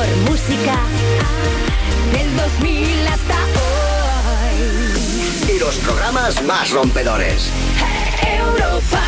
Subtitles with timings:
[0.00, 0.76] mejor música
[2.12, 5.54] del 2000 hasta hoy.
[5.54, 7.50] Y los programas más rompedores.
[8.22, 9.02] Europa.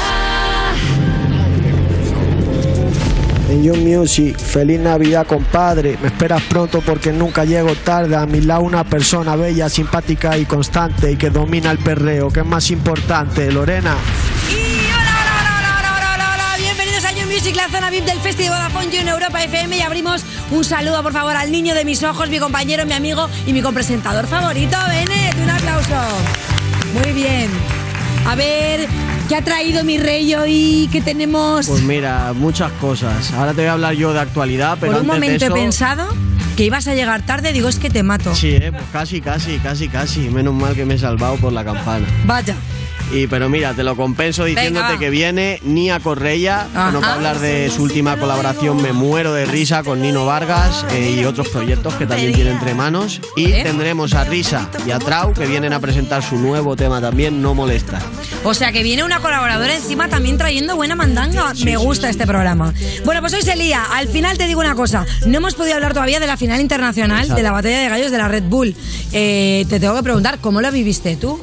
[3.48, 8.40] En You Music, feliz Navidad compadre, me esperas pronto porque nunca llego tarde, a mi
[8.40, 12.70] lado una persona bella, simpática y constante y que domina el perreo, que es más
[12.70, 13.94] importante, Lorena.
[17.42, 21.02] Music, la zona VIP del Festival Vodafone You en Europa FM y abrimos un saludo,
[21.02, 24.76] por favor, al niño de mis ojos, mi compañero, mi amigo y mi copresentador favorito,
[24.88, 25.34] Benet.
[25.42, 25.96] Un aplauso.
[27.02, 27.50] Muy bien.
[28.28, 28.86] A ver,
[29.28, 30.88] ¿qué ha traído mi rey hoy?
[30.92, 31.66] ¿Qué tenemos?
[31.66, 33.32] Pues mira, muchas cosas.
[33.32, 35.56] Ahora te voy a hablar yo de actualidad, pero por un antes de momento eso-
[35.56, 36.14] he pensado
[36.56, 38.36] que ibas a llegar tarde, digo, es que te mato.
[38.36, 40.20] Sí, eh, pues casi, casi, casi, casi.
[40.28, 42.06] Menos mal que me he salvado por la campana.
[42.24, 42.54] Vaya.
[43.10, 47.08] Y pero mira, te lo compenso diciéndote Venga, que viene Nia Correia, que nos va
[47.08, 51.24] a hablar de su última colaboración Me muero de risa con Nino Vargas eh, y
[51.24, 53.20] otros proyectos que también tiene entre manos.
[53.36, 57.42] Y tendremos a Risa y a Trau que vienen a presentar su nuevo tema también,
[57.42, 58.00] No Molesta.
[58.44, 61.52] O sea que viene una colaboradora encima también trayendo buena mandanga.
[61.64, 62.72] Me gusta este programa.
[63.04, 63.84] Bueno, pues hoy se lía.
[63.92, 65.06] Al final te digo una cosa.
[65.26, 67.36] No hemos podido hablar todavía de la final internacional Exacto.
[67.36, 68.74] de la batalla de gallos de la Red Bull.
[69.12, 71.38] Eh, te tengo que preguntar, ¿cómo lo viviste tú?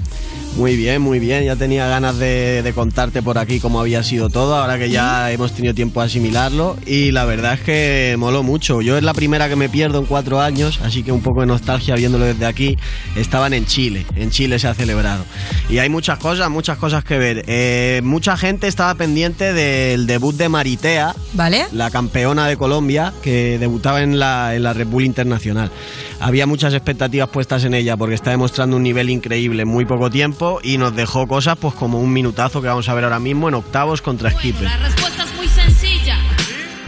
[0.57, 1.45] Muy bien, muy bien.
[1.45, 5.31] Ya tenía ganas de, de contarte por aquí cómo había sido todo, ahora que ya
[5.31, 6.75] hemos tenido tiempo de asimilarlo.
[6.85, 8.81] Y la verdad es que moló mucho.
[8.81, 11.47] Yo es la primera que me pierdo en cuatro años, así que un poco de
[11.47, 12.77] nostalgia viéndolo desde aquí.
[13.15, 15.23] Estaban en Chile, en Chile se ha celebrado.
[15.69, 17.45] Y hay muchas cosas, muchas cosas que ver.
[17.47, 21.67] Eh, mucha gente estaba pendiente del debut de Maritea, ¿Vale?
[21.71, 25.71] la campeona de Colombia que debutaba en la, en la Red Bull Internacional.
[26.19, 30.09] Había muchas expectativas puestas en ella porque está demostrando un nivel increíble en muy poco
[30.09, 33.49] tiempo y nos dejó cosas pues como un minutazo que vamos a ver ahora mismo
[33.49, 34.63] en octavos contra Skipper.
[34.63, 36.17] La respuesta es muy sencilla.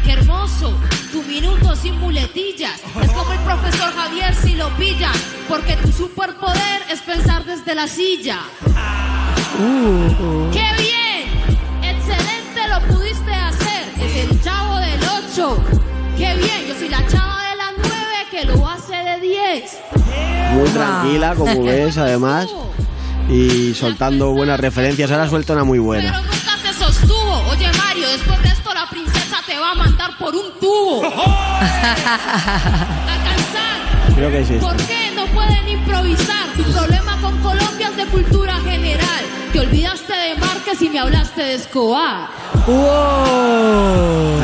[0.05, 0.73] Qué hermoso,
[1.11, 2.79] tu minuto sin muletillas.
[3.01, 5.11] Es como el profesor Javier si lo pillan,
[5.49, 8.39] porque tu superpoder es pensar desde la silla.
[10.53, 11.29] ¡Qué bien!
[11.83, 13.83] ¡Excelente lo pudiste hacer!
[13.99, 15.01] Es el chavo del
[15.33, 15.57] 8.
[16.17, 16.67] ¡Qué bien!
[16.69, 17.95] Yo soy la chava de la 9
[18.31, 19.77] que lo hace de 10.
[20.53, 22.47] Muy tranquila, como ves, además,
[23.31, 25.09] y soltando buenas referencias.
[25.11, 26.21] Ahora suelta una muy Pero buena.
[26.21, 27.37] nunca se sostuvo.
[27.49, 31.01] Oye Mario, después de esto la princesa te va a mandar por un tubo.
[31.61, 34.15] A cansar.
[34.15, 34.87] Creo que es ¿Por esto.
[34.87, 36.47] qué no pueden improvisar?
[36.57, 39.25] Tu problema con Colombia es de cultura general.
[39.53, 42.29] Te olvidaste de Márquez y me hablaste de Escobar.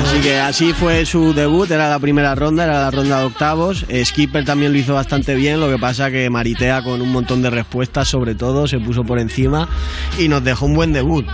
[0.03, 3.85] Así que así fue su debut, era la primera ronda, era la ronda de octavos.
[3.87, 7.41] Eh, Skipper también lo hizo bastante bien, lo que pasa que Maritea con un montón
[7.41, 9.69] de respuestas sobre todo se puso por encima
[10.17, 11.25] y nos dejó un buen debut.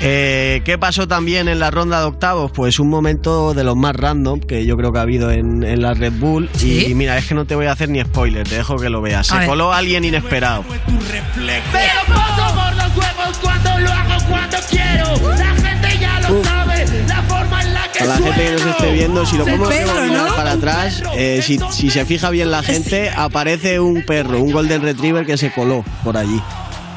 [0.00, 2.50] Eh, ¿Qué pasó también en la ronda de octavos?
[2.52, 5.80] Pues un momento de los más random que yo creo que ha habido en, en
[5.80, 6.50] la Red Bull.
[6.54, 6.86] ¿Sí?
[6.88, 9.00] Y mira, es que no te voy a hacer ni spoiler, te dejo que lo
[9.00, 9.30] veas.
[9.30, 9.48] A Se ver.
[9.48, 10.64] coló alguien inesperado.
[10.68, 15.34] Pero paso por los huevos cuando lo hago cuando quiero.
[15.36, 18.66] La gente ya lo sabe, la forma en la que A la gente que nos
[18.66, 20.36] esté viendo, si lo El ponemos perro, rebobinar ¿no?
[20.36, 24.82] para atrás, eh, si, si se fija bien la gente, aparece un perro, un Golden
[24.82, 26.40] Retriever que se coló por allí,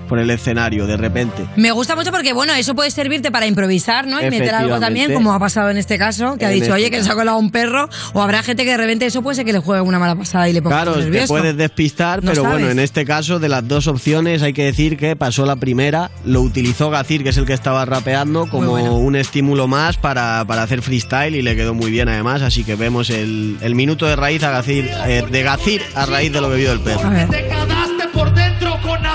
[0.05, 1.45] por el escenario, de repente.
[1.55, 4.21] Me gusta mucho porque, bueno, eso puede servirte para improvisar, ¿no?
[4.21, 6.73] Y meter algo también, como ha pasado en este caso, que ha En dicho, este
[6.75, 7.07] oye, que caso.
[7.07, 9.53] se ha colado un perro, o habrá gente que de repente eso puede ser que
[9.53, 11.27] le juegue una mala pasada y le ponga Claro, te nervioso.
[11.27, 14.97] puedes despistar, No pero bueno, en este caso, de las dos opciones, hay que decir
[14.97, 18.95] que pasó la primera, lo utilizó Gacir, que es el que estaba rapeando, como bueno.
[18.95, 22.75] un estímulo más para, para hacer freestyle y le quedó muy bien además, así que
[22.75, 26.49] vemos el, el minuto de raíz a Gacir, eh, de Gacir a raíz de lo
[26.49, 27.07] que vio el perro.
[27.07, 27.74] A ver.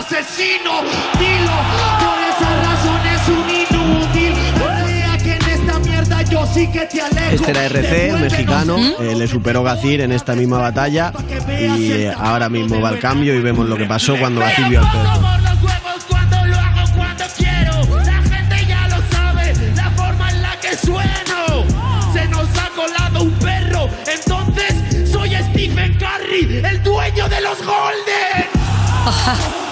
[0.00, 0.82] Asesino.
[1.18, 1.56] Dilo,
[2.00, 4.34] por esa razón es un inútil.
[4.86, 7.34] Sea que en esta mierda yo sí que te alejo.
[7.34, 11.12] Este era RC, mexicano, eh, le superó Gacir en esta misma batalla
[11.76, 14.80] y eh, ahora mismo va al cambio y vemos lo que pasó cuando Gacir vio
[14.80, 15.29] al perro.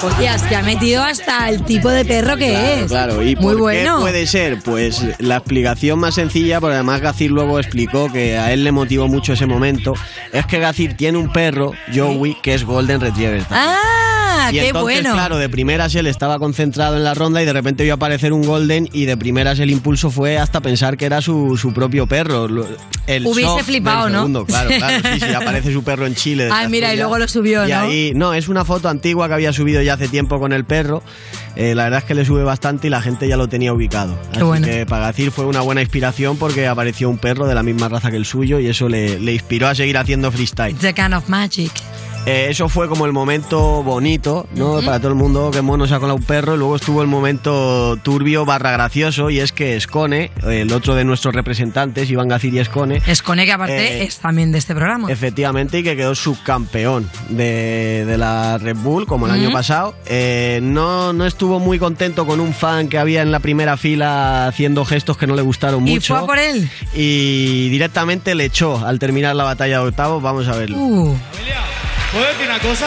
[0.03, 2.87] Oye, te ha metido hasta el tipo de perro que Claro, es.
[2.87, 3.23] claro.
[3.23, 3.97] ¿Y Muy por bueno.
[3.97, 4.59] qué puede ser?
[4.63, 9.09] Pues la explicación más sencilla, porque además Gacir luego explicó que a él le motivó
[9.09, 9.95] mucho ese momento,
[10.33, 13.45] es que Gacir tiene un perro, Joey, que es Golden Retriever.
[13.51, 13.77] Ah,
[14.49, 15.15] ¡Hala, y qué entonces, bueno!
[15.15, 18.43] claro, de primeras él estaba concentrado en la ronda y de repente vio aparecer un
[18.43, 22.49] golden y de primeras el impulso fue hasta pensar que era su, su propio perro.
[23.07, 24.19] El Hubiese flipado, ¿no?
[24.19, 26.49] segundo, Claro, claro, sí, sí, aparece su perro en Chile.
[26.53, 27.79] Ah, mira, y luego lo subió, Y ¿no?
[27.79, 31.03] ahí, no, es una foto antigua que había subido ya hace tiempo con el perro.
[31.57, 34.19] Eh, la verdad es que le sube bastante y la gente ya lo tenía ubicado.
[34.33, 34.67] Así bueno.
[34.67, 38.17] que Pagacir fue una buena inspiración porque apareció un perro de la misma raza que
[38.17, 40.77] el suyo y eso le, le inspiró a seguir haciendo freestyle.
[40.77, 41.73] The kind of magic.
[42.29, 44.81] Eh, eso fue como el momento bonito, ¿no?
[44.83, 46.55] Para todo el mundo, que mono se ha colado un perro.
[46.55, 51.05] Y luego estuvo el momento turbio barra gracioso y es que Scone, el otro de
[51.05, 55.11] nuestros representantes, Iván Gacir y Scone, Escone, que aparte Eh, es también de este programa.
[55.11, 59.95] Efectivamente, y que quedó subcampeón de, de la Red Bull, como el año pasado.
[60.07, 64.47] Eh, no, no estuvo muy contento con un fan que había en la primera fila
[64.47, 66.15] haciendo gestos que no le gustaron ¿Y mucho.
[66.15, 66.69] fue a por él?
[66.95, 70.23] Y directamente le echó al terminar la batalla de octavos.
[70.23, 70.77] Vamos a verlo.
[70.79, 71.17] Uh,
[72.13, 72.87] ¿Puedo decir una cosa?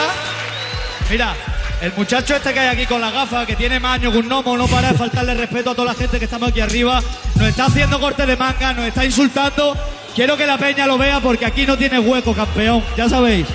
[1.10, 1.34] Mira,
[1.80, 4.28] el muchacho este que hay aquí con la gafa, que tiene más años que un
[4.28, 7.00] gnomo, no para de faltarle respeto a toda la gente que estamos aquí arriba,
[7.36, 9.76] nos está haciendo corte de manga, nos está insultando.
[10.14, 13.46] Quiero que la peña lo vea porque aquí no tiene hueco, campeón, ya sabéis.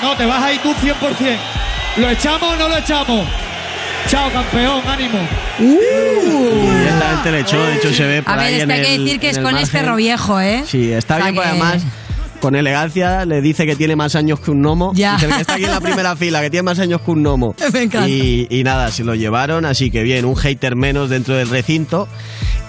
[0.00, 1.36] No, te vas ahí tú 100%.
[1.96, 3.26] ¿Lo echamos o no lo echamos?
[4.08, 5.18] Chao, campeón, ánimo.
[5.58, 8.94] Directamente le echó, de hecho se ve por a ver, ahí en que hay que
[8.94, 9.68] el- decir que es margen.
[9.68, 10.62] perro viejo, ¿eh?
[10.66, 11.82] Sí, está O sea bien, porque que- además
[12.40, 14.92] con elegancia le dice que tiene más años que un gnomo.
[14.94, 15.14] Ya.
[15.14, 17.54] Dice que está aquí en la primera fila, que tiene más años que un gnomo.
[17.72, 18.08] Me encanta.
[18.08, 22.08] Y, y nada, se lo llevaron, así que bien, un hater menos dentro del recinto.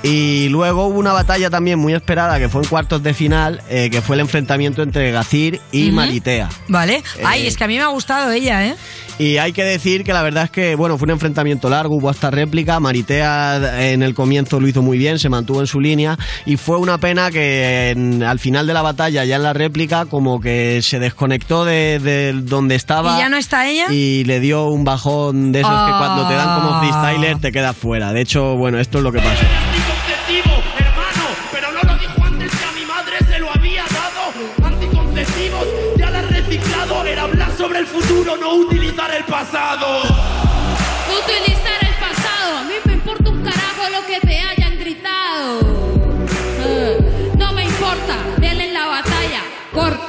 [0.01, 3.89] Y luego hubo una batalla también muy esperada que fue en cuartos de final, eh,
[3.91, 5.95] que fue el enfrentamiento entre Gacir y Ujú.
[5.95, 6.47] Maritea.
[6.69, 7.03] Vale.
[7.25, 8.75] Ay, Eh, es que a mí me ha gustado ella, ¿eh?
[9.17, 12.09] Y hay que decir que la verdad es que, bueno, fue un enfrentamiento largo, hubo
[12.09, 12.79] hasta réplica.
[12.79, 16.17] Maritea en el comienzo lo hizo muy bien, se mantuvo en su línea.
[16.45, 20.05] Y fue una pena que en- al final de la batalla, ya en la réplica,
[20.05, 23.17] como que se desconectó de, de donde estaba.
[23.17, 23.87] ¿Y ya no está ella?
[23.91, 26.79] Y le dio un bajón de esos que cuando te dan como Ah.
[26.79, 28.13] freestyler te quedas fuera.
[28.13, 29.45] De hecho, bueno, esto es lo que pasó.
[38.37, 40.03] No utilizar el pasado.
[40.03, 42.57] No utilizar el pasado.
[42.57, 45.59] A mí me importa un carajo lo que te hayan gritado.
[46.65, 48.17] Eh, no me importa.
[48.37, 49.41] Denle en la batalla.
[49.73, 50.08] Corta.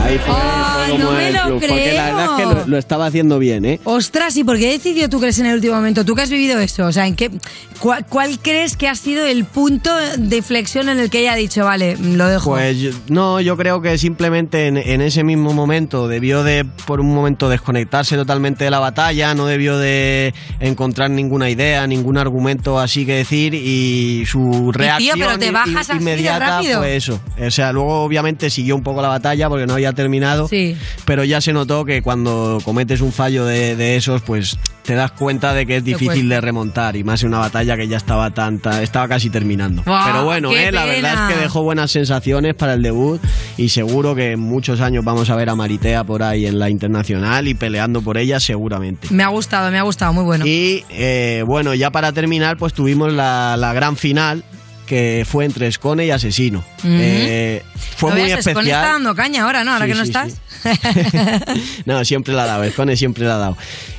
[0.00, 2.66] Ahí fue, Ay, fue como no me lo club, Porque la verdad es que lo,
[2.66, 3.80] lo estaba haciendo bien, ¿eh?
[3.84, 6.04] Ostras, ¿y por qué decidió tú crees en el último momento?
[6.04, 6.86] ¿Tú que has vivido eso?
[6.86, 7.30] O sea, ¿en qué,
[7.78, 11.36] cuál, cuál crees que ha sido el punto de flexión en el que ella ha
[11.36, 12.50] dicho, vale, lo dejo?
[12.50, 12.76] Pues
[13.08, 17.48] no, yo creo que simplemente en, en ese mismo momento debió de por un momento
[17.48, 23.14] desconectarse totalmente de la batalla, no debió de encontrar ninguna idea, ningún argumento así que
[23.14, 27.20] decir y su reacción pero te bajas inmediata fue eso.
[27.40, 30.76] O sea, luego obviamente siguió un poco la batalla porque no había terminado, Sí.
[31.04, 35.10] pero ya se notó que cuando cometes un fallo de, de esos, pues te das
[35.12, 38.30] cuenta de que es difícil de remontar y más en una batalla que ya estaba
[38.30, 39.82] tanta, estaba casi terminando.
[39.84, 43.20] Buah, pero bueno, eh, la verdad es que dejó buenas sensaciones para el debut
[43.56, 46.68] y seguro que en muchos años vamos a ver a Maritea por ahí en la
[46.70, 49.08] internacional y peleando por ella seguramente.
[49.10, 50.44] Me ha gustado, me ha gustado, muy bueno.
[50.46, 54.44] Y eh, bueno, ya para terminar, pues tuvimos la, la gran final
[54.86, 56.64] que fue entre Escone y Asesino.
[56.84, 57.62] Eh,
[57.96, 58.38] fue ¿Lo muy ves?
[58.38, 58.80] Escone especial.
[58.82, 59.72] está dando caña ahora, ¿no?
[59.72, 60.34] Ahora Sí, que no sí, estás.
[61.86, 63.56] no, siempre la ha dado, Escone siempre la ha dado.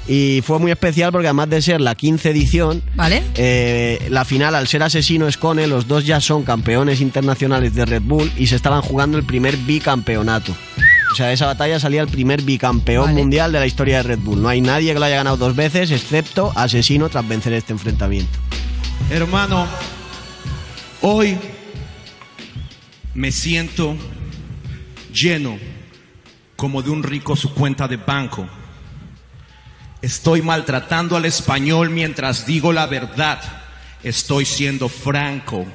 [0.08, 3.24] Y fue muy especial porque además de ser la 15 edición, ¿Vale?
[3.36, 8.02] eh, la final, al ser asesino Escone, los dos ya son campeones internacionales de Red
[8.04, 10.54] Bull y se estaban jugando el primer bicampeonato.
[11.12, 13.18] O sea, de esa batalla salía el primer bicampeón Vale.
[13.18, 14.42] mundial de la historia de Red Bull.
[14.42, 18.32] No hay nadie que lo haya ganado dos veces, excepto Asesino tras vencer este enfrentamiento.
[19.12, 19.68] Hermano,
[21.04, 21.38] hoy
[23.14, 23.96] me siento
[25.14, 25.58] lleno
[26.56, 28.48] como de un rico su cuenta de banco.
[30.02, 33.42] Estoy maltratando al español mientras digo la verdad.
[34.02, 35.66] Estoy siendo franco.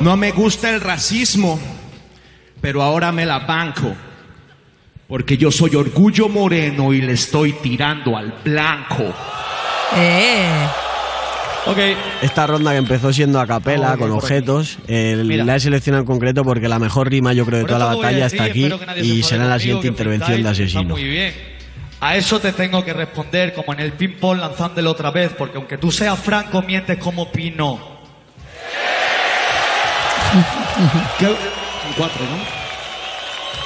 [0.00, 1.58] No me gusta el racismo,
[2.60, 3.94] pero ahora me la banco.
[5.08, 9.14] Porque yo soy orgullo moreno y le estoy tirando al blanco.
[9.96, 10.68] Eh.
[11.66, 11.76] Ok,
[12.22, 16.42] Esta ronda que empezó siendo a capela, con objetos, eh, la he seleccionado en concreto
[16.42, 18.70] porque la mejor rima yo creo de Por toda la batalla decir, está aquí
[19.02, 20.94] y será en la siguiente intervención de Asesino.
[20.94, 21.34] Muy bien.
[22.00, 25.76] A eso te tengo que responder como en el ping-pong lanzándolo otra vez, porque aunque
[25.76, 27.78] tú seas franco, mientes como Pino.
[31.18, 31.26] ¿Qué?
[31.26, 31.34] Un
[31.96, 32.38] cuatro, ¿no?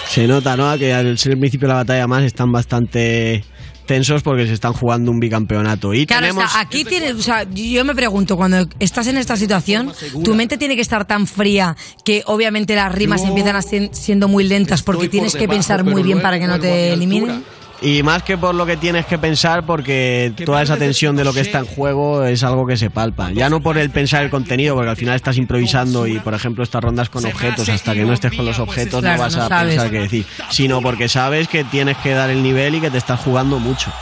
[0.07, 0.77] Se nota, ¿no?
[0.77, 3.45] Que al ser el principio de la batalla más están bastante
[3.87, 5.93] tensos porque se están jugando un bicampeonato.
[5.95, 6.45] Y Claro, tenemos...
[6.45, 10.57] está- aquí tienes, o sea, yo me pregunto, cuando estás en esta situación, tu mente
[10.59, 14.45] tiene que estar tan fría que obviamente las rimas Yo empiezan a ser- siendo muy
[14.45, 16.95] lentas porque tienes por que debajo, pensar pero muy bien para que no te altura.
[16.95, 17.45] eliminen.
[17.83, 21.33] Y más que por lo que tienes que pensar, porque toda esa tensión de lo
[21.35, 23.31] que está en juego es algo que se palpa.
[23.33, 26.65] Ya no por el pensar el contenido, porque al final estás improvisando y, por ejemplo,
[26.65, 29.43] estas rondas con objetos, hasta que no estés con los objetos Claro, no vas no
[29.43, 29.75] a sabes.
[29.75, 30.27] pensar qué decir.
[30.51, 33.93] Sino porque sabes que tienes que dar el nivel y que te estás jugando mucho.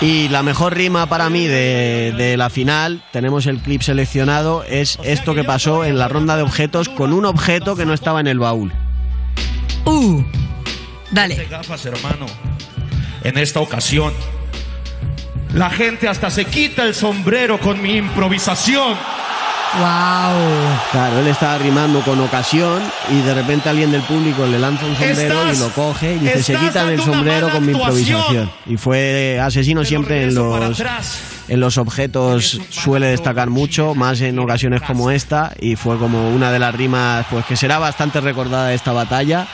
[0.00, 4.98] Y la mejor rima para mí de, de la final, tenemos el clip seleccionado, es
[5.04, 8.26] esto que pasó en la ronda de objetos con un objeto que no estaba en
[8.26, 8.72] el baúl.
[9.84, 10.22] Uh,
[11.12, 11.36] dale.
[11.36, 12.26] Ponte gafas, hermano.
[13.22, 14.12] En esta ocasión,
[15.54, 18.96] la gente hasta se quita el sombrero con mi improvisación.
[19.74, 20.78] Wow.
[20.90, 24.94] Claro, él estaba rimando con ocasión y de repente alguien del público le lanza un
[24.94, 28.50] sombrero Estás- y lo coge y dice, se quitan el sombrero con mi improvisación.
[28.66, 31.20] Y fue asesino siempre en los, atrás.
[31.52, 36.50] En los objetos suele destacar mucho, más en ocasiones como esta, y fue como una
[36.50, 39.46] de las rimas pues que será bastante recordada de esta batalla.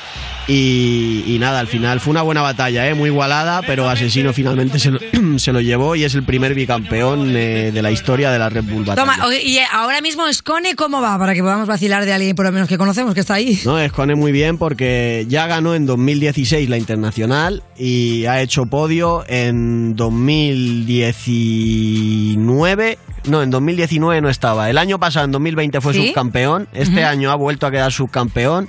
[0.46, 2.94] Y, y nada, al final fue una buena batalla, ¿eh?
[2.94, 4.98] muy igualada, pero Asesino finalmente se lo,
[5.38, 8.64] se lo llevó y es el primer bicampeón eh, de la historia de la Red
[8.64, 9.14] Bull Batalla.
[9.14, 11.18] Toma, y ahora mismo Scone, ¿cómo va?
[11.18, 13.60] Para que podamos vacilar de alguien por lo menos que conocemos que está ahí.
[13.66, 19.24] No, Escone muy bien porque ya ganó en 2016 la internacional y ha hecho podio
[19.28, 19.96] en
[21.88, 22.98] 2019.
[23.26, 24.70] No, en 2019 no estaba.
[24.70, 26.06] El año pasado, en 2020, fue ¿Sí?
[26.06, 26.68] subcampeón.
[26.72, 28.68] Este año ha vuelto a quedar subcampeón.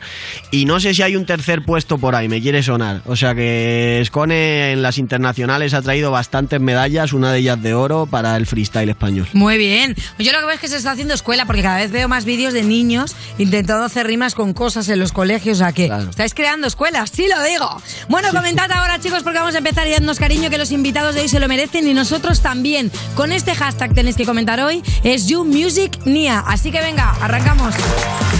[0.51, 3.01] Y no sé si hay un tercer puesto por ahí, me quiere sonar.
[3.05, 7.73] O sea que Escone en las internacionales ha traído bastantes medallas, una de ellas de
[7.73, 9.27] oro para el freestyle español.
[9.33, 9.95] Muy bien.
[10.17, 12.25] Yo lo que veo es que se está haciendo escuela porque cada vez veo más
[12.25, 15.59] vídeos de niños intentando hacer rimas con cosas en los colegios.
[15.59, 17.81] O sea que estáis creando escuelas, sí lo digo.
[18.09, 21.21] Bueno, comentad ahora, chicos, porque vamos a empezar y dadnos cariño que los invitados de
[21.21, 22.91] hoy se lo merecen y nosotros también.
[23.15, 26.39] Con este hashtag tenéis que comentar hoy es You Music Nia.
[26.39, 27.73] Así que venga, arrancamos.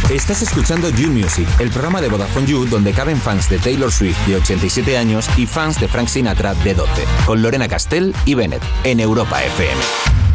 [0.10, 4.18] Estás escuchando You Music, el programa de Vodafone You donde caben fans de Taylor Swift
[4.26, 8.64] de 87 años y fans de Frank Sinatra de 12, con Lorena Castell y Bennett
[8.84, 10.29] en Europa FM.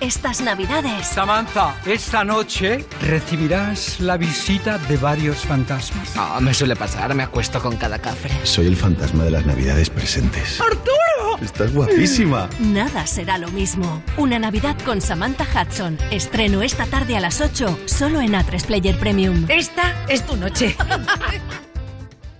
[0.00, 1.06] Estas navidades.
[1.06, 6.14] Samantha, esta noche recibirás la visita de varios fantasmas.
[6.14, 8.30] No, me suele pasar, me acuesto con cada cafre.
[8.44, 10.60] Soy el fantasma de las navidades presentes.
[10.60, 11.38] ¡Arturo!
[11.42, 12.48] Estás guapísima.
[12.60, 14.02] Nada será lo mismo.
[14.16, 15.98] Una Navidad con Samantha Hudson.
[16.10, 19.46] Estreno esta tarde a las 8, solo en A3 Player Premium.
[19.48, 20.76] Esta es tu noche.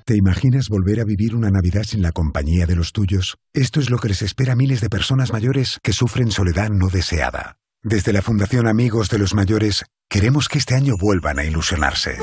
[0.09, 3.37] ¿Te imaginas volver a vivir una Navidad sin la compañía de los tuyos?
[3.53, 6.89] Esto es lo que les espera a miles de personas mayores que sufren soledad no
[6.89, 7.59] deseada.
[7.83, 12.17] Desde la Fundación Amigos de los Mayores, queremos que este año vuelvan a ilusionarse.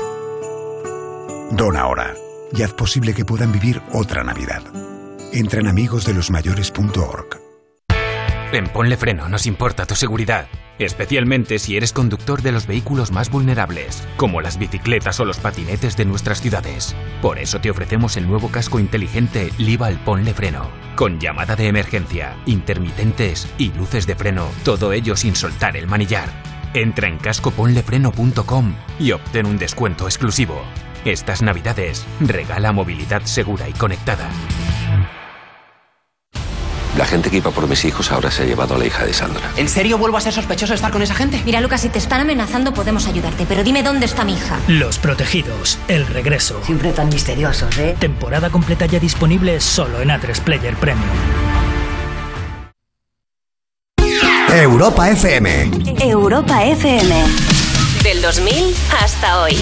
[1.52, 2.16] Dona ahora
[2.52, 4.64] y haz posible que puedan vivir otra Navidad.
[5.32, 7.45] Entra en amigosdelosmayores.org.
[8.52, 10.46] En Ponle Freno nos importa tu seguridad,
[10.78, 15.96] especialmente si eres conductor de los vehículos más vulnerables, como las bicicletas o los patinetes
[15.96, 16.94] de nuestras ciudades.
[17.20, 22.36] Por eso te ofrecemos el nuevo casco inteligente Lival Ponle Freno, con llamada de emergencia,
[22.46, 26.30] intermitentes y luces de freno, todo ello sin soltar el manillar.
[26.72, 30.62] Entra en cascoponlefreno.com y obtén un descuento exclusivo.
[31.04, 34.30] Estas navidades, regala movilidad segura y conectada.
[36.96, 39.12] La gente que iba por mis hijos ahora se ha llevado a la hija de
[39.12, 39.52] Sandra.
[39.56, 41.42] ¿En serio vuelvo a ser sospechoso de estar con esa gente?
[41.44, 44.58] Mira, Lucas, si te están amenazando podemos ayudarte, pero dime dónde está mi hija.
[44.66, 46.60] Los Protegidos, el regreso.
[46.64, 47.96] Siempre tan misteriosos, ¿eh?
[47.98, 51.06] Temporada completa ya disponible solo en A3 Player Premium.
[54.48, 55.70] Europa FM.
[56.00, 57.24] Europa FM.
[58.02, 59.54] Del 2000 hasta hoy.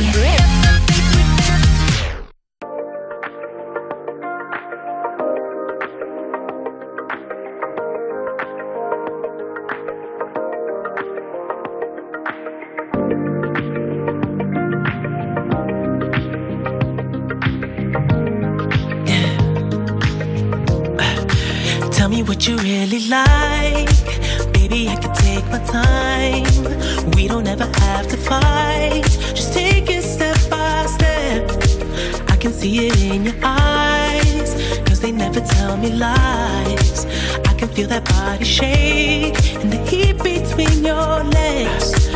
[37.74, 42.06] Feel that body shake and the heat between your legs.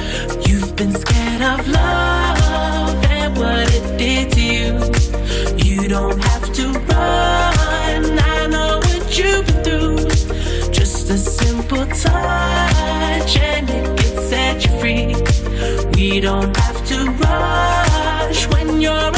[0.49, 4.73] You've been scared of love and what it did to you.
[5.57, 8.19] You don't have to run.
[8.35, 10.71] I know what you've been through.
[10.71, 15.07] Just a simple touch and it can set you free.
[15.97, 19.18] We don't have to rush when you're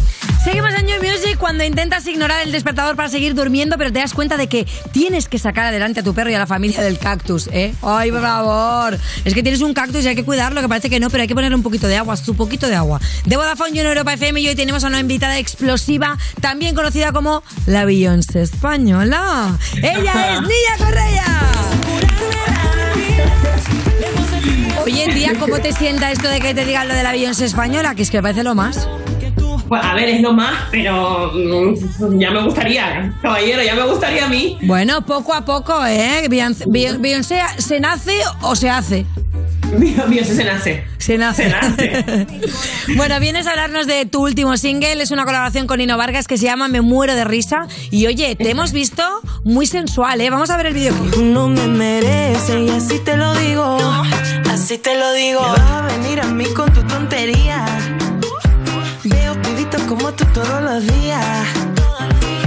[0.43, 4.15] Seguimos en New Music cuando intentas ignorar el despertador para seguir durmiendo, pero te das
[4.15, 6.97] cuenta de que tienes que sacar adelante a tu perro y a la familia del
[6.97, 7.75] cactus, ¿eh?
[7.83, 8.97] ¡Ay, por favor!
[9.23, 11.27] Es que tienes un cactus y hay que cuidarlo, que parece que no, pero hay
[11.27, 12.99] que ponerle un poquito de agua, su poquito de agua.
[13.25, 17.11] De Vodafone y en Europa FM y hoy tenemos a una invitada explosiva, también conocida
[17.11, 19.59] como la Beyoncé española.
[19.75, 21.25] Ella es Nia Correia.
[24.83, 27.93] Oye, tía, ¿cómo te sienta esto de que te digan lo de la Beyoncé española?
[27.93, 28.87] Que es que me parece lo más.
[29.71, 34.25] Pues a ver, es lo más, pero mm, ya me gustaría, caballero, ya me gustaría
[34.25, 34.57] a mí.
[34.63, 36.27] Bueno, poco a poco, ¿eh?
[36.29, 39.05] Beyoncé, Beyoncé ¿se nace o se hace?
[40.09, 40.83] Beyoncé se nace.
[40.97, 41.43] Se nace.
[41.43, 42.27] Se nace.
[42.97, 46.37] bueno, vienes a hablarnos de tu último single, es una colaboración con Nino Vargas que
[46.37, 47.69] se llama Me muero de risa.
[47.91, 49.03] Y oye, te hemos visto
[49.45, 50.29] muy sensual, ¿eh?
[50.29, 51.15] Vamos a ver el videoclip.
[51.15, 53.77] No me merece y así te lo digo.
[54.51, 55.39] Así te lo digo.
[55.39, 57.65] Te vas a venir a mí con tu tontería.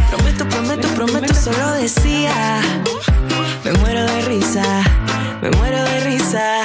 [0.08, 2.58] Prometo, prometo, prometo, solo decía.
[3.62, 4.82] Me muero de risa,
[5.42, 6.62] me muero de risa.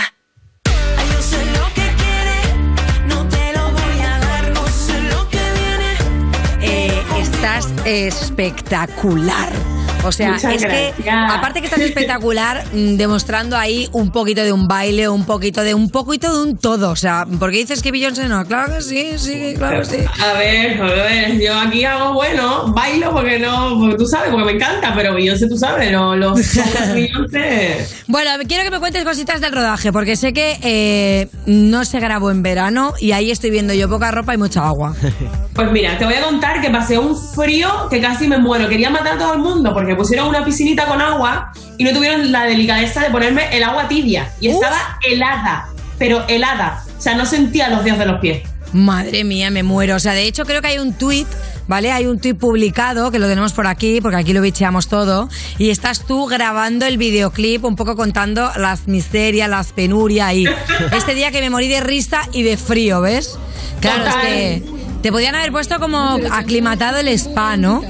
[0.98, 5.28] Ay, yo sé lo que quiere, no te lo voy a dar, no sé lo
[5.28, 5.98] que viene.
[6.62, 9.52] Eh, estás espectacular.
[10.04, 14.54] O sea, Muchas es que aparte que estás espectacular, mm, demostrando ahí un poquito de
[14.54, 16.92] un baile, un poquito de un poquito de un todo.
[16.92, 19.98] O sea, porque dices que Beyoncé no, claro que sí, sí, claro que sí.
[20.22, 24.46] A ver, a ver, yo aquí hago bueno, bailo porque no, porque tú sabes, porque
[24.46, 26.40] me encanta, pero Beyoncé, tú sabes, no, los
[26.94, 27.86] Beyoncé.
[28.08, 32.32] Bueno, quiero que me cuentes cositas del rodaje, porque sé que eh, no se grabó
[32.32, 34.96] en verano y ahí estoy viendo yo poca ropa y mucha agua.
[35.60, 38.70] Pues mira, te voy a contar que pasé un frío que casi me muero.
[38.70, 42.32] Quería matar a todo el mundo porque pusieron una piscinita con agua y no tuvieron
[42.32, 44.32] la delicadeza de ponerme el agua tibia.
[44.40, 46.84] Y estaba helada, pero helada.
[46.98, 48.44] O sea, no sentía los dedos de los pies.
[48.74, 49.96] Madre mía, me muero.
[49.96, 51.28] O sea, de hecho creo que hay un tuit,
[51.68, 51.92] ¿vale?
[51.92, 55.30] Hay un tuit publicado que lo tenemos por aquí, porque aquí lo bicheamos todo.
[55.58, 60.46] Y estás tú grabando el videoclip, un poco contando las miserias, las penurias y
[60.92, 63.40] este día que me morí de risa y de frío, ¿ves?
[63.82, 64.28] Claro, Total.
[64.28, 64.64] es que
[65.02, 67.84] te podían haber puesto como aclimatado el spa, ¿no?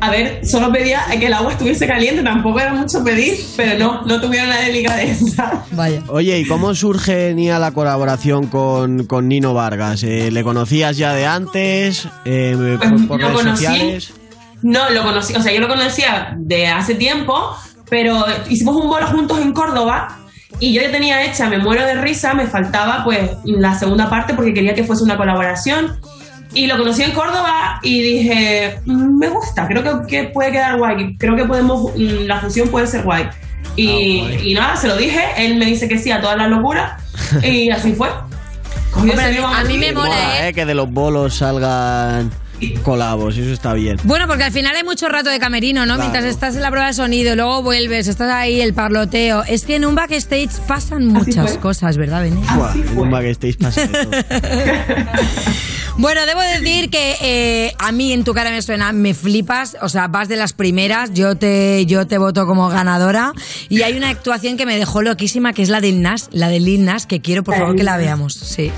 [0.00, 4.02] A ver, solo pedía que el agua estuviese caliente, tampoco era mucho pedir, pero no,
[4.02, 5.64] no tuvieron la delicadeza.
[5.72, 6.02] Vaya.
[6.08, 10.02] Oye, ¿y cómo surge Nia la colaboración con, con Nino Vargas?
[10.02, 12.08] Eh, ¿Le conocías ya de antes?
[12.24, 13.64] Eh, por, por lo redes conocí.
[13.64, 14.14] sociales?
[14.62, 17.54] No, lo conocí, o sea, yo lo conocía de hace tiempo,
[17.90, 20.20] pero hicimos un bolo juntos en Córdoba
[20.60, 24.34] y yo ya tenía hecha Me muero de risa, me faltaba pues la segunda parte
[24.34, 25.98] porque quería que fuese una colaboración.
[26.54, 30.78] Y lo conocí en Córdoba y dije, "Mm, me gusta, creo que, que puede quedar
[30.78, 33.26] guay, creo que podemos, mm, la fusión puede ser guay.
[33.76, 36.92] Y, y nada, se lo dije, él me dice que sí a todas las locuras
[37.42, 38.08] y así fue.
[38.94, 40.00] Hombre, a mí- a mí me momento.
[40.02, 42.30] mola, eh, que de los bolos salgan
[42.84, 43.98] colabos, eso está bien.
[44.04, 45.96] Bueno, porque al final hay mucho rato de camerino, ¿no?
[45.96, 46.10] Claro.
[46.12, 49.42] Mientras estás en la prueba de sonido, luego vuelves, estás ahí, el parloteo.
[49.42, 52.24] Es que en un backstage pasan muchas cosas, ¿verdad?
[52.56, 54.10] Buah, en un backstage pasa todo.
[55.96, 59.88] Bueno, debo decir que eh, a mí en tu cara me suena, me flipas, o
[59.88, 63.32] sea, vas de las primeras, yo te, yo te voto como ganadora
[63.68, 66.58] y hay una actuación que me dejó loquísima que es la del Nas, la de
[66.58, 68.72] Lil Nas, que quiero por favor que la veamos, sí.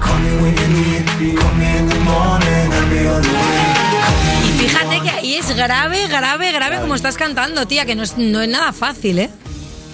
[0.00, 1.38] Call me when you need.
[1.38, 3.63] Call me in the morning, I'll be on the way.
[5.24, 8.74] Y es grave, grave, grave como estás cantando, tía, que no es, no es nada
[8.74, 9.30] fácil, ¿eh?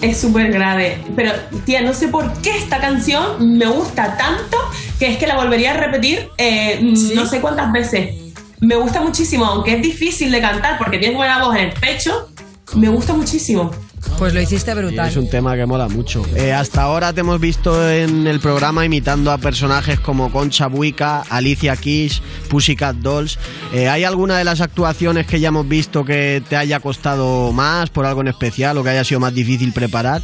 [0.02, 1.00] Es súper grave.
[1.14, 1.30] Pero,
[1.64, 4.56] tía, no sé por qué esta canción me gusta tanto
[4.98, 8.34] que es que la volvería a repetir eh, no sé cuántas veces.
[8.58, 12.28] Me gusta muchísimo, aunque es difícil de cantar porque tienes buena voz en el pecho,
[12.74, 13.70] me gusta muchísimo.
[14.18, 15.08] Pues lo hiciste brutal.
[15.08, 16.24] Es un tema que mola mucho.
[16.34, 21.22] Eh, hasta ahora te hemos visto en el programa imitando a personajes como Concha Buica,
[21.28, 23.38] Alicia Keys, Pussycat Dolls.
[23.72, 27.90] Eh, ¿Hay alguna de las actuaciones que ya hemos visto que te haya costado más
[27.90, 30.22] por algo en especial o que haya sido más difícil preparar?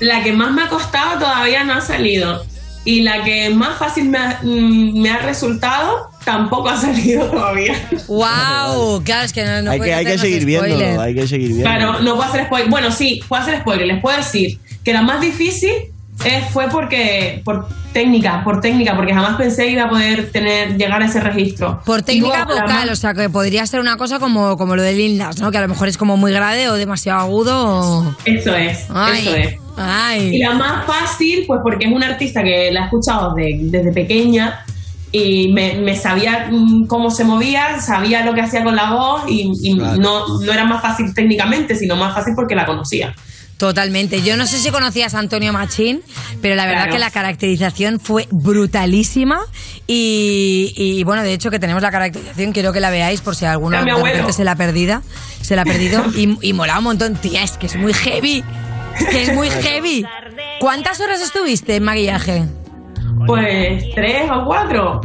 [0.00, 2.44] La que más me ha costado todavía no ha salido.
[2.84, 7.74] Y la que más fácil me ha, mm, me ha resultado tampoco ha salido todavía.
[8.08, 9.02] ¡Wow!
[9.04, 11.76] Claro, es que no, no hay, que, hay que seguir viéndolo, hay que seguir viéndolo.
[11.76, 12.68] Claro, no puedo hacer spoiler.
[12.70, 13.86] Bueno, sí, puedo hacer spoiler.
[13.86, 15.70] Les puedo decir que la más difícil
[16.24, 20.76] eh, fue porque por técnica, por técnica, porque jamás pensé que iba a poder tener
[20.76, 21.80] llegar a ese registro.
[21.84, 24.94] Por técnica luego, vocal, o sea, que podría ser una cosa como, como lo de
[24.94, 25.50] Lil Nas, ¿no?
[25.50, 27.98] Que a lo mejor es como muy grave o demasiado agudo.
[27.98, 29.54] o- Eso es, Ay, eso es.
[29.76, 30.30] Ay.
[30.34, 33.90] Y la más fácil, pues porque es una artista que la he escuchado de- desde
[33.92, 34.64] pequeña
[35.12, 39.22] y me, me sabía mm, cómo se movía, sabía lo que hacía con la voz
[39.28, 43.14] y, y no, no era más fácil técnicamente, sino más fácil porque la conocía.
[43.58, 44.22] Totalmente.
[44.22, 46.02] Yo no sé si conocías a Antonio Machín,
[46.40, 46.92] pero la verdad Claro.
[46.94, 49.38] que la caracterización fue brutalísima.
[49.86, 53.44] Y, y, bueno, de hecho que tenemos la caracterización, quiero que la veáis por si
[53.44, 55.02] alguno de repente se la ha perdida,
[55.42, 56.02] se la ha perdido.
[56.16, 57.14] Y, y molaba un montón.
[57.14, 58.42] Tía, es que es muy heavy.
[58.98, 60.04] Es que es muy heavy.
[60.58, 62.44] ¿Cuántas horas estuviste en maquillaje?
[63.26, 65.00] Pues tres o cuatro.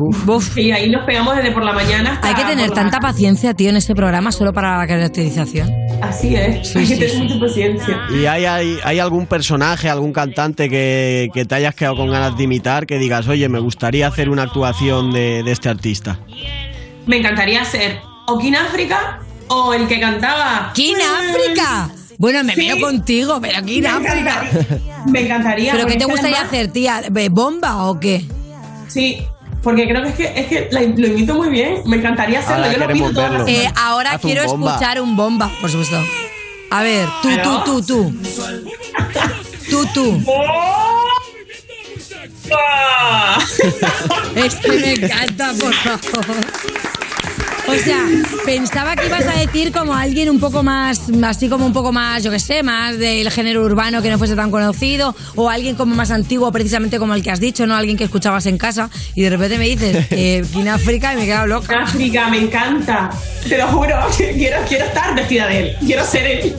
[0.55, 3.69] Y ahí nos pegamos desde por la mañana hasta Hay que tener tanta paciencia, tío,
[3.69, 5.69] en ese programa solo para la caracterización.
[6.01, 7.23] Así es, Sí, hay que tener sí.
[7.23, 7.99] mucha paciencia.
[8.11, 12.37] ¿Y hay, hay, hay algún personaje, algún cantante que, que te hayas quedado con ganas
[12.37, 16.19] de imitar que digas, oye, me gustaría hacer una actuación de, de este artista?
[17.05, 20.71] Me encantaría ser o King África o el que cantaba.
[20.73, 21.89] ¡King África!
[22.17, 22.61] Bueno, me Sí.
[22.61, 24.49] veo contigo, pero Me África.
[25.05, 25.71] Me encantaría.
[25.73, 27.01] ¿Pero qué te gustaría además- hacer, tía?
[27.11, 28.25] ¿Be- ¿Bomba o qué?
[28.87, 29.21] Sí,
[29.61, 31.81] porque creo que es que, es que la- lo imito muy bien.
[31.85, 32.65] Me encantaría hacerlo.
[32.65, 33.47] Ahora Yo lo pido todas las.
[33.47, 35.97] Eh, ahora Haz quiero escuchar un bomba, por supuesto.
[36.71, 38.13] A ver, tú, tú, tú, tú.
[39.69, 40.23] Tú, tú.
[44.35, 46.37] Es que me encanta, por favor.
[47.67, 48.05] O sea,
[48.45, 52.23] pensaba que ibas a decir como alguien un poco más, así como un poco más,
[52.23, 55.93] yo qué sé, más del género urbano que no fuese tan conocido, o alguien como
[55.95, 57.75] más antiguo, precisamente como el que has dicho, ¿no?
[57.75, 61.23] Alguien que escuchabas en casa, y de repente me dices, eh, King África, y me
[61.23, 61.83] he quedado loca.
[61.83, 63.09] África, me encanta.
[63.47, 63.95] Te lo juro.
[64.17, 65.75] Quiero, quiero estar vestida de él.
[65.85, 66.55] Quiero ser él.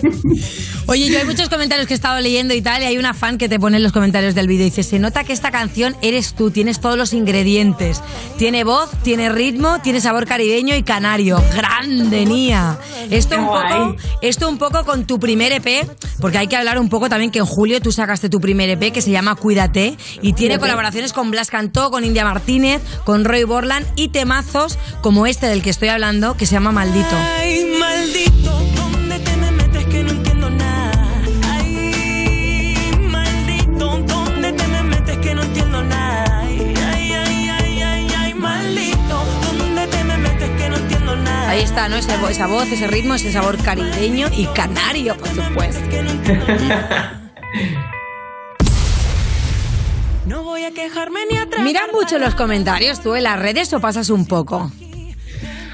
[0.91, 3.37] Oye, yo hay muchos comentarios que he estado leyendo y tal, y hay una fan
[3.37, 5.95] que te pone en los comentarios del vídeo y dice, se nota que esta canción
[6.01, 8.01] eres tú, tienes todos los ingredientes.
[8.39, 11.43] Tiene voz, tiene ritmo, tiene sabor caribeño y canario.
[11.55, 12.79] ¡Grande, Nia!
[13.11, 13.69] Esto Qué un, guay.
[13.69, 15.87] poco, esto un poco con tu primer EP,
[16.23, 18.91] porque hay que hablar un poco también que en julio tú sacaste tu primer EP
[18.91, 19.89] que se llama Cuídate
[20.23, 20.61] y tiene Cuídate.
[20.61, 25.61] colaboraciones con Blas Cantó, con India Martínez, con Roy Borland y temazos como este del
[25.63, 27.15] que estoy hablando que se llama Maldito.
[27.39, 28.59] Ay, maldito,
[41.59, 41.97] Ahí está, ¿no?
[41.97, 45.83] Esa, esa voz, ese ritmo, ese sabor caribeño y canario, por supuesto.
[50.27, 51.65] No voy a quejarme ni atrás.
[51.93, 54.71] Mucho los comentarios tú en las redes o pasas un poco.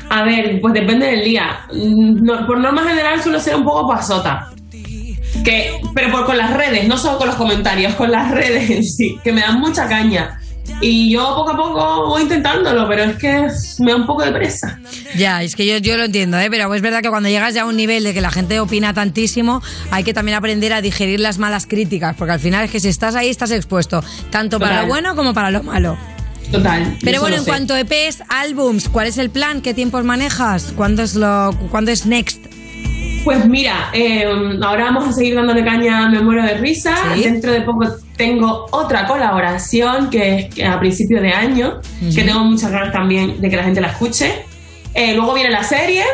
[0.08, 1.66] A ver, pues depende del día.
[1.72, 4.50] Mm, no- por norma general suelo ser un poco pasota.
[5.44, 8.84] Que, pero por, con las redes, no solo con los comentarios, con las redes en
[8.84, 10.38] sí, que me dan mucha caña.
[10.80, 13.46] Y yo poco a poco voy intentándolo, pero es que
[13.78, 14.78] me da un poco de presa.
[15.16, 16.48] Ya, es que yo, yo lo entiendo, ¿eh?
[16.50, 18.92] pero es verdad que cuando llegas ya a un nivel de que la gente opina
[18.92, 22.80] tantísimo, hay que también aprender a digerir las malas críticas, porque al final es que
[22.80, 25.96] si estás ahí estás expuesto, tanto para lo bueno como para lo malo.
[26.50, 26.96] Total.
[27.02, 27.50] Pero bueno, en sé.
[27.50, 29.60] cuanto a EPs, álbums, ¿cuál es el plan?
[29.60, 30.72] ¿Qué tiempos manejas?
[30.76, 32.44] ¿Cuándo es, lo, ¿cuándo es next?
[33.24, 34.26] Pues mira, eh,
[34.62, 36.94] ahora vamos a seguir dándole caña a Me Muero de Risa.
[37.14, 37.22] Sí.
[37.22, 41.80] Dentro de poco tengo otra colaboración que es a principio de año,
[42.14, 44.44] que tengo muchas ganas también de que la gente la escuche.
[44.92, 46.04] Eh, luego viene la serie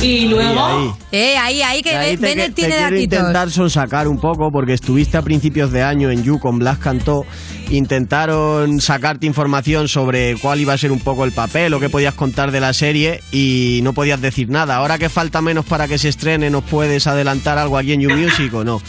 [0.00, 0.64] y luego...
[0.64, 0.92] ahí.
[1.12, 4.72] Eh, ahí, ahí, que ahí te, Bennett te tiene quiero intentar sonsacar un poco porque
[4.72, 7.24] estuviste a principios de año en You con Blas Cantó.
[7.70, 12.14] Intentaron sacarte información sobre cuál iba a ser un poco el papel o qué podías
[12.14, 14.76] contar de la serie y no podías decir nada.
[14.76, 18.10] Ahora que falta menos para que se estrene, ¿nos puedes adelantar algo aquí en You
[18.10, 18.80] Music o no?